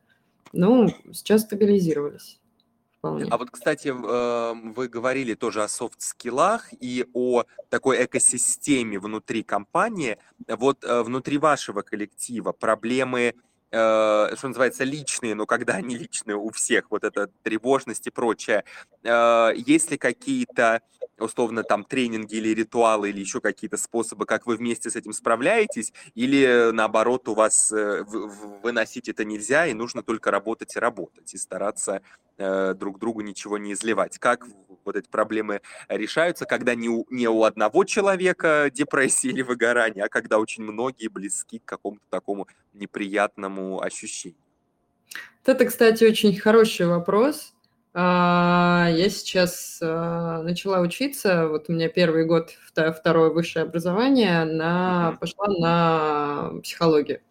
Ну, 0.52 0.90
сейчас 1.12 1.42
стабилизировались. 1.42 2.40
Вполне. 2.98 3.28
А 3.30 3.38
вот, 3.38 3.50
кстати, 3.52 3.90
эм, 3.90 4.72
вы 4.72 4.88
говорили 4.88 5.34
тоже 5.34 5.62
о 5.62 5.68
софт-скиллах 5.68 6.70
и 6.80 7.06
о 7.14 7.44
такой 7.70 8.06
экосистеме 8.06 8.98
внутри 8.98 9.44
компании. 9.44 10.18
Вот 10.48 10.86
э, 10.86 11.02
внутри 11.02 11.38
вашего 11.38 11.82
коллектива 11.82 12.54
проблемы 12.54 13.34
э, 13.72 14.36
что 14.38 14.48
называется, 14.48 14.84
личные, 14.86 15.36
но 15.36 15.46
когда 15.46 15.74
они 15.74 15.98
личные 15.98 16.38
у 16.38 16.50
всех, 16.52 16.92
вот 16.92 17.04
эта 17.04 17.28
тревожность 17.42 18.08
и 18.08 18.12
прочее, 18.12 18.64
э, 19.04 19.52
есть 19.58 19.92
ли 19.92 19.98
какие-то, 19.98 20.82
условно, 21.24 21.64
там, 21.64 21.84
тренинги 21.84 22.36
или 22.36 22.50
ритуалы, 22.50 23.10
или 23.10 23.20
еще 23.20 23.42
какие-то 23.42 23.78
способы, 23.78 24.26
как 24.26 24.46
вы 24.46 24.58
вместе 24.58 24.90
с 24.90 24.96
этим 24.96 25.14
справляетесь, 25.14 25.94
или, 26.16 26.72
наоборот, 26.72 27.28
у 27.28 27.34
вас 27.34 27.72
э, 27.72 28.04
выносить 28.04 29.10
это 29.10 29.26
нельзя, 29.26 29.68
и 29.68 29.74
нужно 29.74 30.04
только 30.04 30.32
работать 30.32 30.76
и 30.76 30.80
работать, 30.80 31.34
и 31.34 31.38
стараться 31.38 32.02
э, 32.38 32.74
друг 32.74 33.00
другу 33.00 33.22
ничего 33.22 33.58
не 33.58 33.74
изливать? 33.74 34.18
Как 34.20 34.46
вот 34.86 34.96
эти 34.96 35.10
проблемы 35.10 35.62
решаются, 35.88 36.46
когда 36.46 36.76
не 36.76 36.90
у, 36.90 37.06
не 37.10 37.28
у 37.28 37.44
одного 37.44 37.84
человека 37.86 38.70
депрессия 38.74 39.30
или 39.30 39.42
выгорание, 39.42 40.06
а 40.06 40.10
когда 40.10 40.40
очень 40.40 40.64
многие 40.64 41.08
близки 41.08 41.60
к 41.60 41.66
какому-то 41.66 42.06
такому 42.10 42.48
неприятному 42.74 43.82
ощущению? 43.82 44.38
Это, 45.46 45.66
кстати, 45.66 46.04
очень 46.04 46.38
хороший 46.38 46.88
вопрос. 46.88 47.53
А, 47.96 48.90
я 48.92 49.10
сейчас 49.10 49.80
а, 49.82 50.42
начала 50.42 50.80
учиться, 50.80 51.48
вот 51.48 51.66
у 51.70 51.74
меня 51.74 51.90
первый 51.90 52.26
год, 52.26 52.52
второе 52.72 53.30
высшее 53.30 53.64
образование, 53.64 54.46
на, 54.46 55.16
пошла 55.20 55.48
на 55.48 56.60
психологию. 56.62 57.22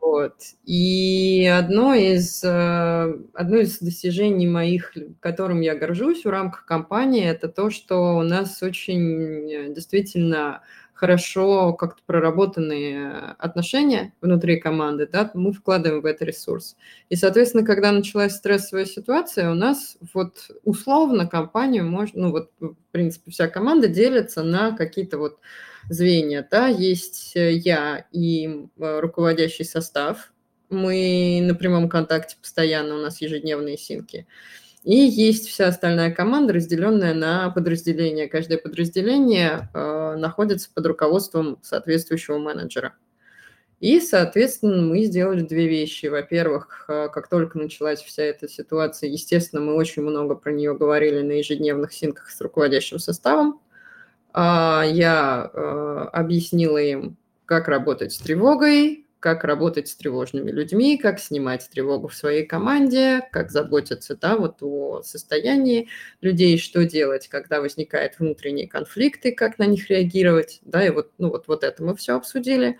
Вот. 0.00 0.34
И 0.64 1.46
одно 1.46 1.94
из, 1.94 2.42
э, 2.42 3.14
одно 3.34 3.56
из 3.58 3.78
достижений 3.78 4.46
моих, 4.46 4.92
которым 5.20 5.60
я 5.60 5.76
горжусь 5.76 6.24
в 6.24 6.28
рамках 6.28 6.64
компании, 6.64 7.24
это 7.24 7.48
то, 7.48 7.70
что 7.70 8.16
у 8.16 8.22
нас 8.22 8.62
очень 8.62 9.50
э, 9.50 9.72
действительно 9.72 10.62
хорошо 10.96 11.74
как-то 11.74 12.02
проработанные 12.06 13.34
отношения 13.38 14.14
внутри 14.22 14.58
команды, 14.58 15.06
да, 15.06 15.30
мы 15.34 15.52
вкладываем 15.52 16.00
в 16.00 16.06
это 16.06 16.24
ресурс. 16.24 16.76
И, 17.10 17.16
соответственно, 17.16 17.64
когда 17.64 17.92
началась 17.92 18.34
стрессовая 18.34 18.86
ситуация, 18.86 19.50
у 19.50 19.54
нас 19.54 19.98
вот 20.14 20.50
условно 20.64 21.26
компанию 21.26 21.84
можно, 21.84 22.22
ну 22.22 22.30
вот, 22.30 22.50
в 22.58 22.74
принципе, 22.92 23.30
вся 23.30 23.46
команда 23.46 23.88
делится 23.88 24.42
на 24.42 24.74
какие-то 24.74 25.18
вот 25.18 25.38
звенья, 25.90 26.46
да, 26.50 26.68
есть 26.68 27.32
я 27.34 28.06
и 28.10 28.66
э, 28.78 29.00
руководящий 29.00 29.66
состав, 29.66 30.32
мы 30.70 31.40
на 31.42 31.54
прямом 31.54 31.88
контакте 31.88 32.36
постоянно, 32.40 32.96
у 32.96 32.98
нас 32.98 33.20
ежедневные 33.20 33.76
синки. 33.76 34.26
И 34.86 34.94
есть 34.94 35.48
вся 35.48 35.66
остальная 35.66 36.12
команда, 36.12 36.52
разделенная 36.52 37.12
на 37.12 37.50
подразделения. 37.50 38.28
Каждое 38.28 38.56
подразделение 38.56 39.68
э, 39.74 40.14
находится 40.16 40.70
под 40.72 40.86
руководством 40.86 41.58
соответствующего 41.60 42.38
менеджера. 42.38 42.94
И, 43.80 43.98
соответственно, 43.98 44.82
мы 44.82 45.02
сделали 45.02 45.40
две 45.40 45.66
вещи. 45.66 46.06
Во-первых, 46.06 46.84
э, 46.86 47.08
как 47.12 47.28
только 47.28 47.58
началась 47.58 48.00
вся 48.00 48.22
эта 48.22 48.48
ситуация, 48.48 49.10
естественно, 49.10 49.60
мы 49.60 49.74
очень 49.74 50.02
много 50.02 50.36
про 50.36 50.52
нее 50.52 50.76
говорили 50.76 51.20
на 51.20 51.32
ежедневных 51.32 51.92
синках 51.92 52.30
с 52.30 52.40
руководящим 52.40 53.00
составом. 53.00 53.60
Э, 54.34 54.82
я 54.88 55.50
э, 55.52 56.08
объяснила 56.12 56.78
им, 56.78 57.16
как 57.44 57.66
работать 57.66 58.12
с 58.12 58.18
тревогой, 58.18 59.04
как 59.26 59.42
работать 59.42 59.88
с 59.88 59.96
тревожными 59.96 60.52
людьми, 60.52 60.96
как 60.96 61.18
снимать 61.18 61.68
тревогу 61.68 62.06
в 62.06 62.14
своей 62.14 62.46
команде, 62.46 63.22
как 63.32 63.50
заботиться 63.50 64.14
да, 64.14 64.36
вот 64.36 64.58
о 64.62 65.02
состоянии 65.02 65.88
людей, 66.20 66.58
что 66.58 66.84
делать, 66.84 67.26
когда 67.26 67.60
возникают 67.60 68.20
внутренние 68.20 68.68
конфликты, 68.68 69.32
как 69.32 69.58
на 69.58 69.66
них 69.66 69.90
реагировать. 69.90 70.60
Да, 70.62 70.86
и 70.86 70.90
вот, 70.90 71.10
ну, 71.18 71.30
вот, 71.30 71.48
вот 71.48 71.64
это 71.64 71.82
мы 71.82 71.96
все 71.96 72.14
обсудили. 72.14 72.78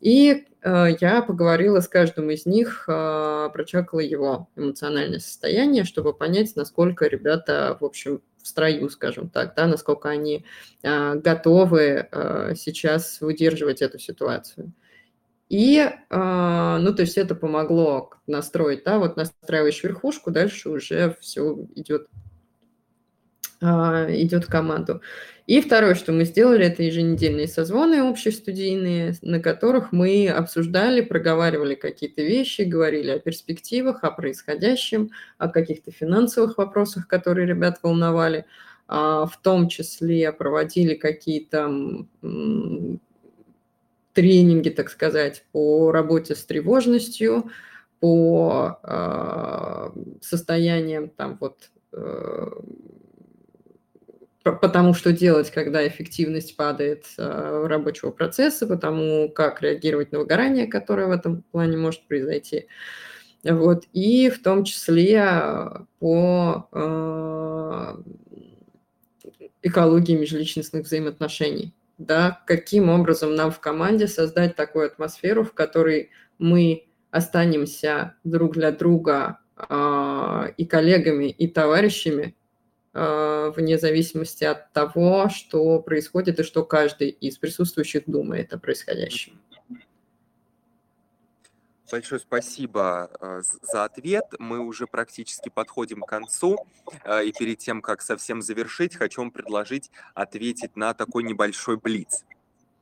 И 0.00 0.48
э, 0.60 0.86
я 1.00 1.22
поговорила 1.22 1.80
с 1.80 1.88
каждым 1.88 2.28
из 2.28 2.44
них, 2.44 2.84
э, 2.86 3.48
прочекала 3.50 4.00
его 4.00 4.50
эмоциональное 4.56 5.18
состояние, 5.18 5.84
чтобы 5.84 6.12
понять, 6.12 6.56
насколько 6.56 7.06
ребята, 7.06 7.78
в 7.80 7.86
общем, 7.86 8.20
в 8.42 8.46
строю, 8.46 8.90
скажем 8.90 9.30
так, 9.30 9.54
да, 9.54 9.66
насколько 9.66 10.10
они 10.10 10.44
а, 10.82 11.14
готовы 11.14 12.08
а, 12.10 12.54
сейчас 12.54 13.20
выдерживать 13.20 13.82
эту 13.82 13.98
ситуацию. 13.98 14.72
И, 15.50 15.84
а, 16.10 16.78
ну, 16.78 16.94
то 16.94 17.02
есть 17.02 17.18
это 17.18 17.34
помогло 17.34 18.10
настроить, 18.28 18.84
да, 18.84 19.00
вот 19.00 19.16
настраиваешь 19.16 19.82
верхушку, 19.82 20.30
дальше 20.30 20.70
уже 20.70 21.16
все 21.20 21.66
идет 21.74 22.06
а, 23.60 24.06
идет 24.08 24.46
команду. 24.46 25.02
И 25.48 25.60
второе, 25.60 25.96
что 25.96 26.12
мы 26.12 26.24
сделали, 26.24 26.66
это 26.66 26.84
еженедельные 26.84 27.48
созвоны 27.48 28.08
общестудийные, 28.08 29.16
на 29.22 29.40
которых 29.40 29.90
мы 29.90 30.28
обсуждали, 30.28 31.00
проговаривали 31.00 31.74
какие-то 31.74 32.22
вещи, 32.22 32.62
говорили 32.62 33.10
о 33.10 33.18
перспективах, 33.18 34.04
о 34.04 34.12
происходящем, 34.12 35.10
о 35.36 35.48
каких-то 35.48 35.90
финансовых 35.90 36.58
вопросах, 36.58 37.08
которые 37.08 37.48
ребят 37.48 37.80
волновали. 37.82 38.46
А, 38.86 39.26
в 39.26 39.36
том 39.42 39.68
числе 39.68 40.30
проводили 40.30 40.94
какие-то 40.94 42.06
тренинги, 44.12 44.70
так 44.70 44.90
сказать, 44.90 45.44
по 45.52 45.92
работе 45.92 46.34
с 46.34 46.44
тревожностью, 46.44 47.50
по 48.00 48.78
а, 48.82 49.92
состояниям 50.22 51.10
там 51.10 51.36
вот 51.38 51.70
э, 51.92 52.50
потому 54.42 54.94
что 54.94 55.12
делать, 55.12 55.50
когда 55.50 55.86
эффективность 55.86 56.56
падает 56.56 57.06
э, 57.18 57.66
рабочего 57.66 58.10
процесса, 58.10 58.66
потому 58.66 59.28
как 59.28 59.60
реагировать 59.62 60.12
на 60.12 60.20
выгорание, 60.20 60.66
которое 60.66 61.06
в 61.08 61.12
этом 61.12 61.42
плане 61.42 61.76
может 61.76 62.06
произойти. 62.06 62.66
Вот. 63.44 63.84
И 63.92 64.30
в 64.30 64.42
том 64.42 64.64
числе 64.64 65.16
э, 65.16 65.68
по 65.98 66.68
э, 66.72 67.96
экологии 69.62 70.16
межличностных 70.16 70.86
взаимоотношений. 70.86 71.74
Да, 72.00 72.42
каким 72.46 72.88
образом 72.88 73.34
нам 73.34 73.50
в 73.50 73.60
команде 73.60 74.08
создать 74.08 74.56
такую 74.56 74.86
атмосферу, 74.86 75.44
в 75.44 75.52
которой 75.52 76.08
мы 76.38 76.88
останемся 77.10 78.14
друг 78.24 78.54
для 78.54 78.72
друга 78.72 79.40
и 80.56 80.64
коллегами, 80.64 81.28
и 81.28 81.46
товарищами, 81.46 82.34
а, 82.94 83.50
вне 83.50 83.76
зависимости 83.76 84.44
от 84.44 84.72
того, 84.72 85.28
что 85.28 85.78
происходит 85.82 86.40
и 86.40 86.42
что 86.42 86.64
каждый 86.64 87.10
из 87.10 87.36
присутствующих 87.36 88.04
думает 88.06 88.54
о 88.54 88.58
происходящем. 88.58 89.38
Большое 91.90 92.20
спасибо 92.20 93.10
э, 93.20 93.42
за 93.62 93.84
ответ. 93.84 94.24
Мы 94.38 94.60
уже 94.60 94.86
практически 94.86 95.48
подходим 95.48 96.02
к 96.02 96.08
концу. 96.08 96.58
Э, 97.04 97.24
и 97.24 97.32
перед 97.32 97.58
тем, 97.58 97.82
как 97.82 98.02
совсем 98.02 98.42
завершить, 98.42 98.96
хочу 98.96 99.20
вам 99.20 99.30
предложить 99.30 99.90
ответить 100.14 100.76
на 100.76 100.94
такой 100.94 101.24
небольшой 101.24 101.76
блиц. 101.76 102.24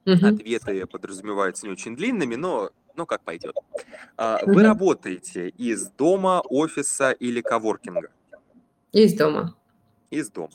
Угу. 0.06 0.26
Ответы 0.26 0.86
подразумеваются 0.86 1.66
не 1.66 1.72
очень 1.72 1.96
длинными, 1.96 2.34
но 2.34 2.70
ну 2.96 3.06
как 3.06 3.22
пойдет. 3.22 3.56
Угу. 3.56 4.52
Вы 4.52 4.62
работаете 4.62 5.48
из 5.50 5.88
дома, 5.90 6.42
офиса 6.48 7.12
или 7.12 7.40
коворкинга? 7.40 8.10
Из 8.92 9.14
дома 9.14 9.54
из 10.10 10.30
дома. 10.30 10.50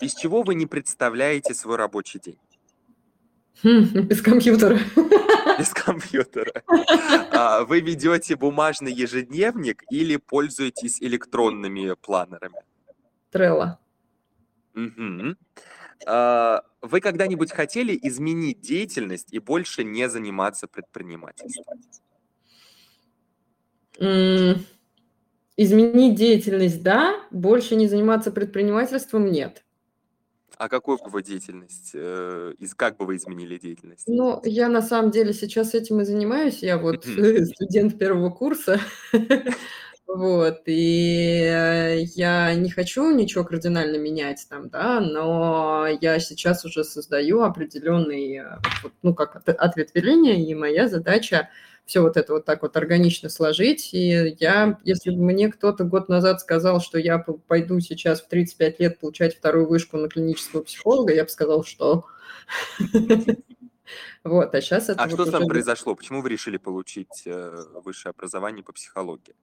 Без 0.00 0.14
чего 0.14 0.42
вы 0.42 0.54
не 0.54 0.66
представляете 0.66 1.54
свой 1.54 1.76
рабочий 1.76 2.20
день? 2.20 2.38
Хм, 3.62 3.84
без 4.08 4.22
компьютера. 4.22 4.78
Без 5.58 5.70
компьютера. 5.70 6.62
А, 7.32 7.64
вы 7.64 7.80
ведете 7.80 8.36
бумажный 8.36 8.92
ежедневник 8.92 9.82
или 9.90 10.16
пользуетесь 10.16 11.02
электронными 11.02 11.94
планерами? 11.94 12.62
Трелла. 13.30 13.78
Угу. 14.74 15.36
Вы 16.80 17.00
когда-нибудь 17.00 17.50
хотели 17.50 17.98
изменить 18.02 18.60
деятельность 18.60 19.32
и 19.32 19.40
больше 19.40 19.82
не 19.82 20.08
заниматься 20.08 20.68
предпринимательством? 20.68 21.82
Изменить 25.56 26.14
деятельность– 26.14 26.82
да, 26.84 27.20
больше 27.32 27.74
не 27.74 27.88
заниматься 27.88 28.30
предпринимательством– 28.30 29.26
нет. 29.32 29.64
А 30.56 30.68
какую 30.68 30.98
бы 30.98 31.10
вы 31.10 31.22
деятельность, 31.22 31.92
э, 31.94 32.54
из 32.58 32.74
как 32.74 32.96
бы 32.96 33.06
вы 33.06 33.16
изменили 33.16 33.58
деятельность? 33.58 34.04
Ну, 34.08 34.40
я 34.44 34.68
на 34.68 34.82
самом 34.82 35.10
деле 35.10 35.32
сейчас 35.32 35.74
этим 35.74 36.00
и 36.00 36.04
занимаюсь. 36.04 36.62
Я 36.62 36.78
вот 36.78 37.04
студент 37.54 37.98
первого 37.98 38.30
курса. 38.30 38.80
Вот, 40.08 40.62
и 40.64 41.42
э, 41.42 42.00
я 42.14 42.54
не 42.54 42.70
хочу 42.70 43.10
ничего 43.10 43.44
кардинально 43.44 43.98
менять 43.98 44.46
там, 44.48 44.70
да, 44.70 45.00
но 45.00 45.86
я 46.00 46.18
сейчас 46.18 46.64
уже 46.64 46.82
создаю 46.82 47.42
определенный, 47.42 48.38
э, 48.38 48.58
ну, 49.02 49.14
как 49.14 49.36
ответвление, 49.46 50.42
и 50.42 50.54
моя 50.54 50.88
задача 50.88 51.50
все 51.88 52.02
вот 52.02 52.18
это 52.18 52.34
вот 52.34 52.44
так 52.44 52.60
вот 52.60 52.76
органично 52.76 53.30
сложить. 53.30 53.94
И 53.94 54.36
я, 54.38 54.78
если 54.84 55.10
бы 55.10 55.22
мне 55.22 55.48
кто-то 55.48 55.84
год 55.84 56.10
назад 56.10 56.42
сказал, 56.42 56.82
что 56.82 56.98
я 56.98 57.18
пойду 57.18 57.80
сейчас 57.80 58.20
в 58.20 58.28
35 58.28 58.78
лет 58.80 59.00
получать 59.00 59.38
вторую 59.38 59.66
вышку 59.66 59.96
на 59.96 60.08
клинического 60.08 60.62
психолога, 60.62 61.14
я 61.14 61.24
бы 61.24 61.30
сказал, 61.30 61.64
что... 61.64 62.04
Вот, 64.22 64.54
а 64.54 64.60
сейчас 64.60 64.90
это... 64.90 65.02
А 65.02 65.08
что 65.08 65.24
вами 65.30 65.46
произошло? 65.46 65.94
Почему 65.94 66.20
вы 66.20 66.28
решили 66.28 66.58
получить 66.58 67.22
э, 67.24 67.64
высшее 67.82 68.10
образование 68.10 68.62
по 68.62 68.74
психологии? 68.74 69.34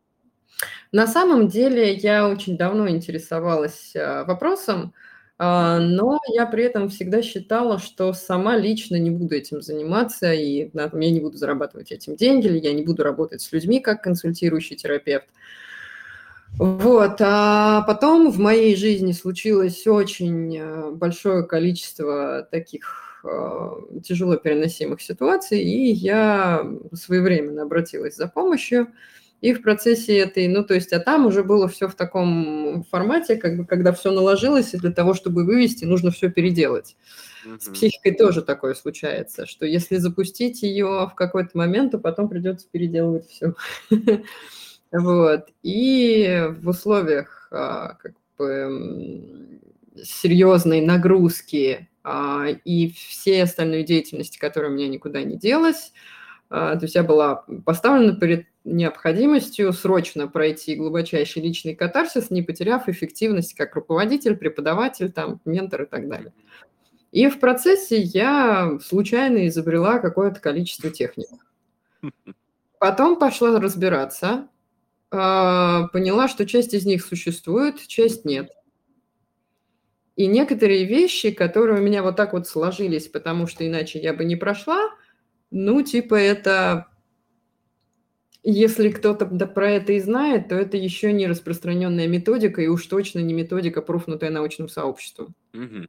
На 0.92 1.08
самом 1.08 1.48
деле 1.48 1.94
я 1.94 2.30
очень 2.30 2.56
давно 2.56 2.88
интересовалась 2.88 3.96
э, 3.96 4.24
вопросом, 4.26 4.94
но 5.38 6.20
я 6.34 6.46
при 6.46 6.64
этом 6.64 6.90
всегда 6.90 7.22
считала, 7.22 7.78
что 7.78 8.14
сама 8.14 8.58
лично 8.58 8.96
не 8.96 9.10
буду 9.10 9.36
этим 9.36 9.62
заниматься, 9.62 10.32
и 10.34 10.70
я 10.74 10.90
не 10.92 11.20
буду 11.20 11.38
зарабатывать 11.38 11.92
этим 11.92 12.16
деньги, 12.16 12.48
или 12.48 12.60
я 12.60 12.74
не 12.74 12.84
буду 12.84 13.04
работать 13.04 13.42
с 13.42 13.52
людьми 13.52 13.80
как 13.80 14.02
консультирующий 14.02 14.78
терапевт. 14.78 15.28
Вот, 16.58 17.18
а 17.20 17.82
потом 17.82 18.32
в 18.32 18.40
моей 18.40 18.78
жизни 18.78 19.12
случилось 19.12 19.86
очень 19.88 20.58
э, 20.58 20.92
большое 20.92 21.46
количество 21.46 22.48
таких 22.50 23.26
э, 23.26 23.70
тяжело 24.02 24.38
переносимых 24.38 25.02
ситуаций, 25.02 25.62
и 25.62 25.92
я 25.92 26.66
своевременно 26.94 27.64
обратилась 27.64 28.16
за 28.16 28.30
помощью. 28.30 28.88
И 29.46 29.54
в 29.54 29.62
процессе 29.62 30.18
этой, 30.18 30.48
ну, 30.48 30.64
то 30.64 30.74
есть, 30.74 30.92
а 30.92 31.00
там 31.00 31.28
уже 31.28 31.44
было 31.44 31.68
все 31.68 31.88
в 31.88 31.94
таком 31.94 32.84
формате, 32.90 33.36
как 33.36 33.58
бы, 33.58 33.66
когда 33.68 33.94
все 33.94 34.10
наложилось, 34.10 34.74
и 34.74 34.78
для 34.78 34.92
того, 34.92 35.14
чтобы 35.14 35.46
вывести, 35.46 35.86
нужно 35.86 36.10
все 36.10 36.32
переделать. 36.32 36.98
Mm-hmm. 37.46 37.60
С 37.62 37.70
психикой 37.70 38.16
тоже 38.16 38.42
такое 38.42 38.74
случается, 38.74 39.46
что 39.46 39.68
если 39.68 39.98
запустить 39.98 40.64
ее 40.64 41.08
в 41.12 41.14
какой-то 41.14 41.56
момент, 41.60 41.92
то 41.92 42.00
потом 42.00 42.28
придется 42.28 42.68
переделывать 42.72 43.30
все. 43.30 43.54
Вот. 44.92 45.50
И 45.62 46.50
в 46.62 46.70
условиях 46.70 47.48
а, 47.52 47.98
как 48.02 48.14
бы 48.40 49.60
серьезной 50.02 50.82
нагрузки 50.82 51.88
а, 52.04 52.48
и 52.48 52.90
всей 52.90 53.44
остальной 53.44 53.84
деятельности, 53.84 54.40
которая 54.40 54.72
у 54.72 54.74
меня 54.74 54.88
никуда 54.88 55.22
не 55.22 55.38
делась, 55.38 55.92
то 56.50 56.80
есть 56.82 56.96
я 56.96 57.04
была 57.04 57.44
поставлена 57.66 58.16
перед 58.16 58.46
необходимостью 58.64 59.74
срочно 59.74 60.28
пройти 60.28 60.76
глубочайший 60.76 61.42
личный 61.42 61.76
катарсис, 61.76 62.30
не 62.30 62.42
потеряв 62.42 62.88
эффективность 62.88 63.54
как 63.54 63.76
руководитель, 63.76 64.36
преподаватель, 64.36 65.12
там, 65.12 65.40
ментор 65.46 65.84
и 65.84 65.86
так 65.86 66.08
далее. 66.08 66.34
И 67.12 67.28
в 67.30 67.40
процессе 67.40 68.00
я 68.02 68.78
случайно 68.84 69.48
изобрела 69.48 70.00
какое-то 70.00 70.40
количество 70.40 70.90
техник. 70.90 71.28
Потом 72.80 73.18
пошла 73.18 73.60
разбираться, 73.60 74.50
а, 75.10 75.88
поняла, 75.88 76.28
что 76.28 76.46
часть 76.46 76.74
из 76.74 76.86
них 76.86 77.06
существует, 77.06 77.80
часть 77.88 78.26
нет. 78.26 78.52
И 80.16 80.28
некоторые 80.28 80.86
вещи, 80.86 81.32
которые 81.32 81.80
у 81.80 81.84
меня 81.84 82.04
вот 82.04 82.16
так 82.16 82.34
вот 82.34 82.48
сложились, 82.48 83.08
потому 83.08 83.48
что 83.48 83.68
иначе 83.68 84.00
я 84.00 84.14
бы 84.14 84.26
не 84.26 84.36
прошла– 84.36 84.90
ну, 85.56 85.82
типа 85.82 86.16
это... 86.16 86.88
Если 88.44 88.90
кто-то 88.90 89.26
про 89.26 89.72
это 89.72 89.94
и 89.94 90.02
знает, 90.02 90.50
то 90.50 90.56
это 90.56 90.76
еще 90.76 91.14
не 91.14 91.28
распространенная 91.28 92.08
методика, 92.08 92.62
и 92.62 92.68
уж 92.68 92.86
точно 92.86 93.20
не 93.20 93.34
методика, 93.34 93.82
пруфнутая 93.82 94.32
научным 94.32 94.68
сообществом. 94.68 95.34
Угу. 95.54 95.88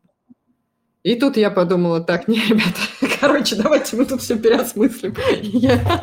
И 1.02 1.16
тут 1.16 1.36
я 1.36 1.50
подумала, 1.50 2.00
так, 2.00 2.28
не, 2.28 2.38
ребята, 2.38 2.78
короче, 3.20 3.56
давайте 3.56 3.96
мы 3.96 4.06
тут 4.06 4.22
все 4.22 4.38
переосмыслим. 4.38 5.14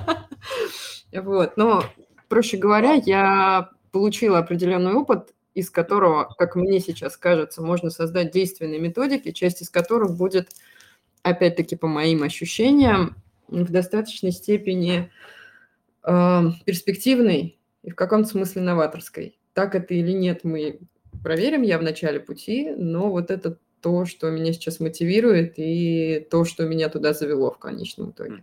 Вот, 1.13 1.57
но, 1.57 1.85
проще 2.27 2.57
говоря, 2.57 2.93
я 2.93 3.69
получила 3.91 4.39
определенный 4.39 4.93
опыт, 4.93 5.33
из 5.53 5.69
которого, 5.69 6.33
как 6.37 6.55
мне 6.55 6.79
сейчас 6.79 7.15
кажется, 7.15 7.61
можно 7.61 7.91
создать 7.91 8.31
действенные 8.31 8.79
методики, 8.79 9.31
часть 9.31 9.61
из 9.61 9.69
которых 9.69 10.17
будет, 10.17 10.49
опять-таки, 11.21 11.75
по 11.75 11.87
моим 11.87 12.23
ощущениям, 12.23 13.15
в 13.47 13.71
достаточной 13.71 14.31
степени 14.31 15.11
э, 16.03 16.41
перспективной 16.65 17.59
и 17.83 17.91
в 17.91 17.95
каком-то 17.95 18.29
смысле 18.29 18.61
новаторской. 18.61 19.37
Так 19.53 19.75
это 19.75 19.93
или 19.93 20.11
нет, 20.11 20.43
мы 20.43 20.79
проверим, 21.23 21.61
я 21.61 21.77
в 21.77 21.83
начале 21.83 22.19
пути, 22.19 22.71
но 22.75 23.09
вот 23.09 23.31
это 23.31 23.57
то, 23.81 24.05
что 24.05 24.29
меня 24.31 24.53
сейчас 24.53 24.79
мотивирует, 24.79 25.55
и 25.57 26.25
то, 26.31 26.45
что 26.45 26.65
меня 26.65 26.89
туда 26.89 27.13
завело 27.13 27.51
в 27.51 27.59
конечном 27.59 28.11
итоге. 28.11 28.41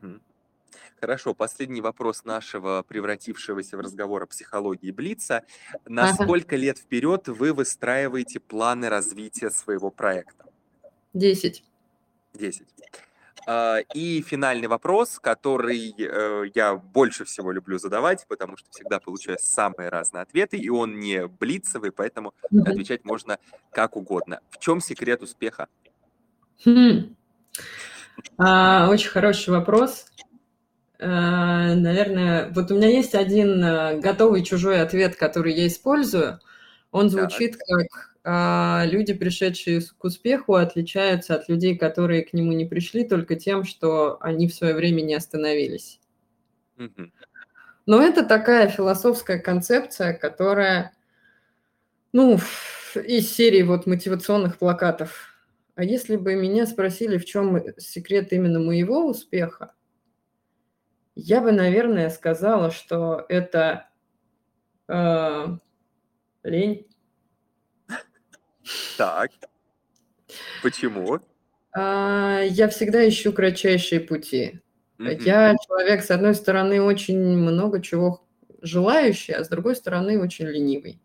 Хорошо, 1.00 1.32
последний 1.32 1.80
вопрос 1.80 2.24
нашего 2.26 2.84
превратившегося 2.86 3.78
в 3.78 3.80
разговор 3.80 4.24
о 4.24 4.26
психологии 4.26 4.90
Блица. 4.90 5.44
На 5.86 6.10
Ага. 6.10 6.24
сколько 6.24 6.56
лет 6.56 6.76
вперед 6.76 7.26
вы 7.28 7.54
выстраиваете 7.54 8.38
планы 8.38 8.90
развития 8.90 9.48
своего 9.48 9.90
проекта? 9.90 10.44
10. 11.14 11.64
10. 12.34 12.66
А, 13.52 13.80
И 13.94 14.22
финальный 14.22 14.68
вопрос, 14.68 15.18
который 15.18 15.92
э, 15.98 16.50
я 16.54 16.76
больше 16.76 17.24
всего 17.24 17.50
люблю 17.50 17.78
задавать, 17.78 18.24
потому 18.28 18.56
что 18.56 18.70
всегда 18.70 19.00
получаю 19.00 19.38
самые 19.40 19.88
разные 19.88 20.22
ответы, 20.22 20.56
и 20.56 20.68
он 20.68 21.00
не 21.00 21.26
блицевый, 21.26 21.90
поэтому 21.90 22.32
отвечать 22.64 23.04
можно 23.04 23.38
как 23.72 23.96
угодно. 23.96 24.38
В 24.50 24.60
чем 24.60 24.80
секрет 24.80 25.20
успеха? 25.22 25.66
Хм. 26.64 27.16
А, 28.38 28.88
Очень 28.88 29.10
хороший 29.10 29.50
вопрос. 29.50 30.06
А, 31.00 31.74
Наверное, 31.74 32.52
вот 32.54 32.70
у 32.70 32.76
меня 32.76 32.88
есть 32.88 33.16
один 33.16 33.64
а, 33.64 33.94
готовый 33.94 34.44
чужой 34.44 34.80
ответ, 34.80 35.16
который 35.16 35.54
я 35.54 35.66
использую. 35.66 36.38
Он 36.92 37.10
звучит 37.10 37.56
как 37.56 37.66
а, 37.66 38.09
люди, 38.24 39.14
пришедшие 39.14 39.80
к 39.80 40.04
успеху, 40.04 40.54
отличаются 40.54 41.34
от 41.34 41.48
людей, 41.48 41.76
которые 41.76 42.22
к 42.22 42.32
нему 42.32 42.52
не 42.52 42.66
пришли, 42.66 43.04
только 43.08 43.34
тем, 43.36 43.64
что 43.64 44.18
они 44.20 44.46
в 44.48 44.54
свое 44.54 44.74
время 44.74 45.00
не 45.00 45.14
остановились. 45.14 46.00
Но 47.86 48.02
это 48.02 48.24
такая 48.24 48.68
философская 48.68 49.38
концепция, 49.38 50.12
которая, 50.12 50.92
ну, 52.12 52.38
из 52.94 53.32
серии 53.32 53.62
вот 53.62 53.86
мотивационных 53.86 54.58
плакатов. 54.58 55.34
А 55.74 55.84
если 55.84 56.16
бы 56.16 56.34
меня 56.34 56.66
спросили, 56.66 57.16
в 57.16 57.24
чем 57.24 57.62
секрет 57.78 58.32
именно 58.32 58.60
моего 58.60 59.06
успеха, 59.06 59.72
я 61.14 61.40
бы, 61.40 61.52
наверное, 61.52 62.10
сказала, 62.10 62.70
что 62.70 63.24
это 63.28 63.88
э, 64.88 65.46
лень. 66.44 66.86
Так. 68.96 69.30
Почему? 70.62 71.20
А, 71.72 72.40
я 72.42 72.68
всегда 72.68 73.08
ищу 73.08 73.32
кратчайшие 73.32 74.00
пути. 74.00 74.60
Мгм. 74.98 75.18
Я 75.24 75.56
человек, 75.66 76.02
с 76.02 76.10
одной 76.10 76.34
стороны, 76.34 76.82
очень 76.82 77.18
много 77.18 77.80
чего 77.80 78.22
желающий, 78.62 79.32
а 79.32 79.44
с 79.44 79.48
другой 79.48 79.76
стороны, 79.76 80.20
очень 80.20 80.46
ленивый. 80.46 81.00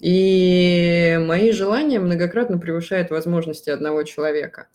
И 0.00 1.18
мои 1.20 1.52
желания 1.52 2.00
многократно 2.00 2.58
превышают 2.58 3.10
возможности 3.10 3.70
одного 3.70 4.02
человека. 4.02 4.68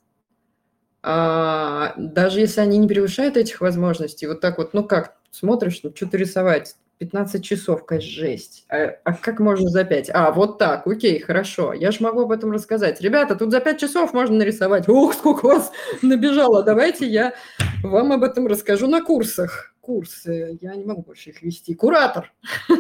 А, 1.02 1.94
даже 1.98 2.40
если 2.42 2.62
они 2.62 2.78
не 2.78 2.88
превышают 2.88 3.38
этих 3.38 3.62
возможностей, 3.62 4.28
вот 4.28 4.42
так 4.42 4.58
вот, 4.58 4.74
ну 4.74 4.84
как, 4.84 5.18
смотришь, 5.32 5.80
ну 5.84 5.94
что-то 5.96 6.18
рисовать, 6.18 6.76
15 7.00 7.44
часов, 7.44 7.86
конечно, 7.86 8.12
жесть. 8.12 8.66
А, 8.70 8.98
а 9.06 9.14
как 9.14 9.40
можно 9.40 9.70
за 9.70 9.86
5? 9.86 10.10
А, 10.14 10.32
вот 10.32 10.58
так, 10.58 10.86
окей, 10.86 11.20
хорошо. 11.20 11.72
Я 11.74 11.92
же 11.92 12.04
могу 12.04 12.22
об 12.22 12.32
этом 12.32 12.52
рассказать. 12.52 13.00
Ребята, 13.00 13.36
тут 13.36 13.52
за 13.52 13.62
5 13.62 13.80
часов 13.80 14.14
можно 14.14 14.36
нарисовать. 14.36 14.90
Ух, 14.90 15.14
сколько 15.14 15.46
вас 15.46 15.72
набежало. 16.02 16.62
Давайте 16.62 17.08
я 17.08 17.34
вам 17.84 18.12
об 18.12 18.24
этом 18.24 18.48
расскажу 18.48 18.88
на 18.88 19.02
курсах. 19.02 19.74
Курсы, 19.80 20.58
я 20.62 20.76
не 20.76 20.84
могу 20.84 21.04
больше 21.04 21.30
их 21.30 21.42
вести. 21.42 21.74
Куратор. 21.74 22.34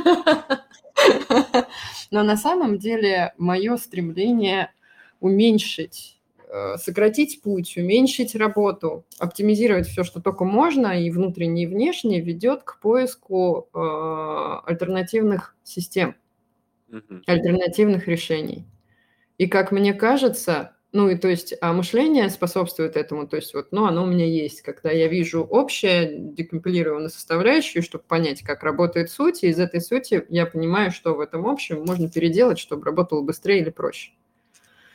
Но 2.11 2.23
на 2.23 2.35
самом 2.35 2.77
деле 2.77 3.33
мое 3.37 3.77
стремление 3.77 4.73
уменьшить, 5.21 6.18
сократить 6.77 7.41
путь, 7.41 7.77
уменьшить 7.77 8.35
работу, 8.35 9.05
оптимизировать 9.19 9.87
все, 9.87 10.03
что 10.03 10.21
только 10.21 10.45
можно, 10.45 10.99
и 10.99 11.11
внутренне, 11.11 11.63
и 11.63 11.67
внешне, 11.67 12.21
ведет 12.21 12.63
к 12.63 12.79
поиску 12.79 13.69
э, 13.73 13.79
альтернативных 14.65 15.55
систем, 15.63 16.15
альтернативных 17.27 18.07
решений. 18.07 18.65
И 19.37 19.47
как 19.47 19.71
мне 19.71 19.93
кажется, 19.93 20.75
ну 20.91 21.09
и 21.09 21.15
то 21.15 21.27
есть, 21.27 21.53
а 21.61 21.71
мышление 21.71 22.29
способствует 22.29 22.97
этому, 22.97 23.27
то 23.27 23.35
есть 23.35 23.53
вот, 23.53 23.71
ну, 23.71 23.85
оно 23.85 24.03
у 24.03 24.07
меня 24.07 24.25
есть, 24.25 24.61
когда 24.61 24.89
я 24.89 25.07
вижу 25.07 25.43
общее, 25.43 26.17
декомпилирую 26.17 26.99
на 26.99 27.09
составляющие, 27.09 27.83
чтобы 27.83 28.03
понять, 28.05 28.41
как 28.41 28.63
работает 28.63 29.11
суть, 29.11 29.43
и 29.43 29.49
из 29.49 29.59
этой 29.59 29.81
сути 29.81 30.25
я 30.29 30.47
понимаю, 30.47 30.91
что 30.91 31.13
в 31.13 31.19
этом 31.19 31.45
общем 31.47 31.83
можно 31.85 32.09
переделать, 32.09 32.57
чтобы 32.57 32.85
работало 32.85 33.21
быстрее 33.21 33.61
или 33.61 33.69
проще. 33.69 34.11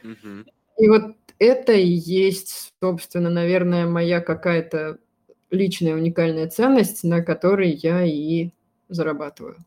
Мгм. 0.03 0.47
И 0.79 0.89
вот 0.89 1.15
это 1.39 1.73
и 1.73 1.87
есть, 1.87 2.73
собственно, 2.83 3.31
наверное, 3.31 3.87
моя 3.87 4.21
какая-то 4.21 4.99
личная 5.51 5.95
уникальная 5.95 6.49
ценность, 6.49 7.05
на 7.05 7.23
которой 7.23 7.71
я 7.71 8.05
и 8.05 8.51
зарабатываю. 8.89 9.65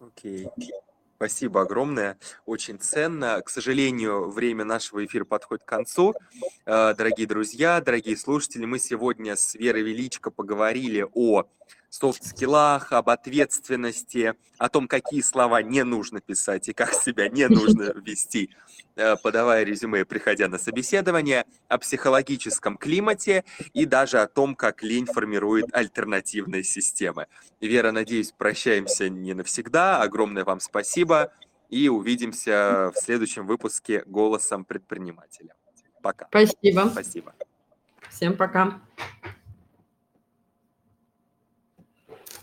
Окей. 0.00 0.48
Спасибо 1.16 1.62
огромное, 1.62 2.16
очень 2.46 2.78
ценно. 2.78 3.42
К 3.42 3.50
сожалению, 3.50 4.30
время 4.30 4.64
нашего 4.64 5.04
эфира 5.04 5.24
подходит 5.24 5.64
к 5.64 5.68
концу. 5.68 6.14
Э, 6.64 6.94
Дорогие 6.96 7.26
друзья, 7.26 7.80
дорогие 7.80 8.16
слушатели, 8.16 8.64
мы 8.64 8.78
сегодня 8.78 9.34
с 9.34 9.56
Верой 9.56 9.82
Величко 9.82 10.30
поговорили 10.30 11.04
о 11.12 11.46
софт-скиллах, 11.90 12.92
об 12.92 13.08
ответственности, 13.10 14.34
о 14.58 14.68
том, 14.68 14.88
какие 14.88 15.20
слова 15.22 15.62
не 15.62 15.84
нужно 15.84 16.20
писать 16.20 16.68
и 16.68 16.72
как 16.72 16.92
себя 16.92 17.28
не 17.28 17.48
нужно 17.48 17.92
вести, 18.04 18.50
э, 18.96 19.16
подавая 19.16 19.64
резюме, 19.64 20.04
приходя 20.04 20.48
на 20.48 20.58
собеседование, 20.58 21.44
о 21.68 21.78
психологическом 21.78 22.76
климате 22.76 23.44
и 23.72 23.86
даже 23.86 24.20
о 24.20 24.26
том, 24.26 24.54
как 24.54 24.82
лень 24.82 25.06
формирует 25.06 25.66
альтернативные 25.72 26.64
системы. 26.64 27.26
Вера, 27.60 27.92
надеюсь, 27.92 28.32
прощаемся 28.32 29.08
не 29.08 29.34
навсегда. 29.34 30.02
Огромное 30.02 30.44
вам 30.44 30.60
спасибо 30.60 31.32
и 31.68 31.88
увидимся 31.88 32.92
в 32.94 32.98
следующем 32.98 33.46
выпуске 33.46 34.02
«Голосом 34.06 34.64
предпринимателя». 34.64 35.54
Пока. 36.02 36.26
Спасибо. 36.28 36.88
Спасибо. 36.92 37.34
Всем 38.08 38.36
пока. 38.36 38.80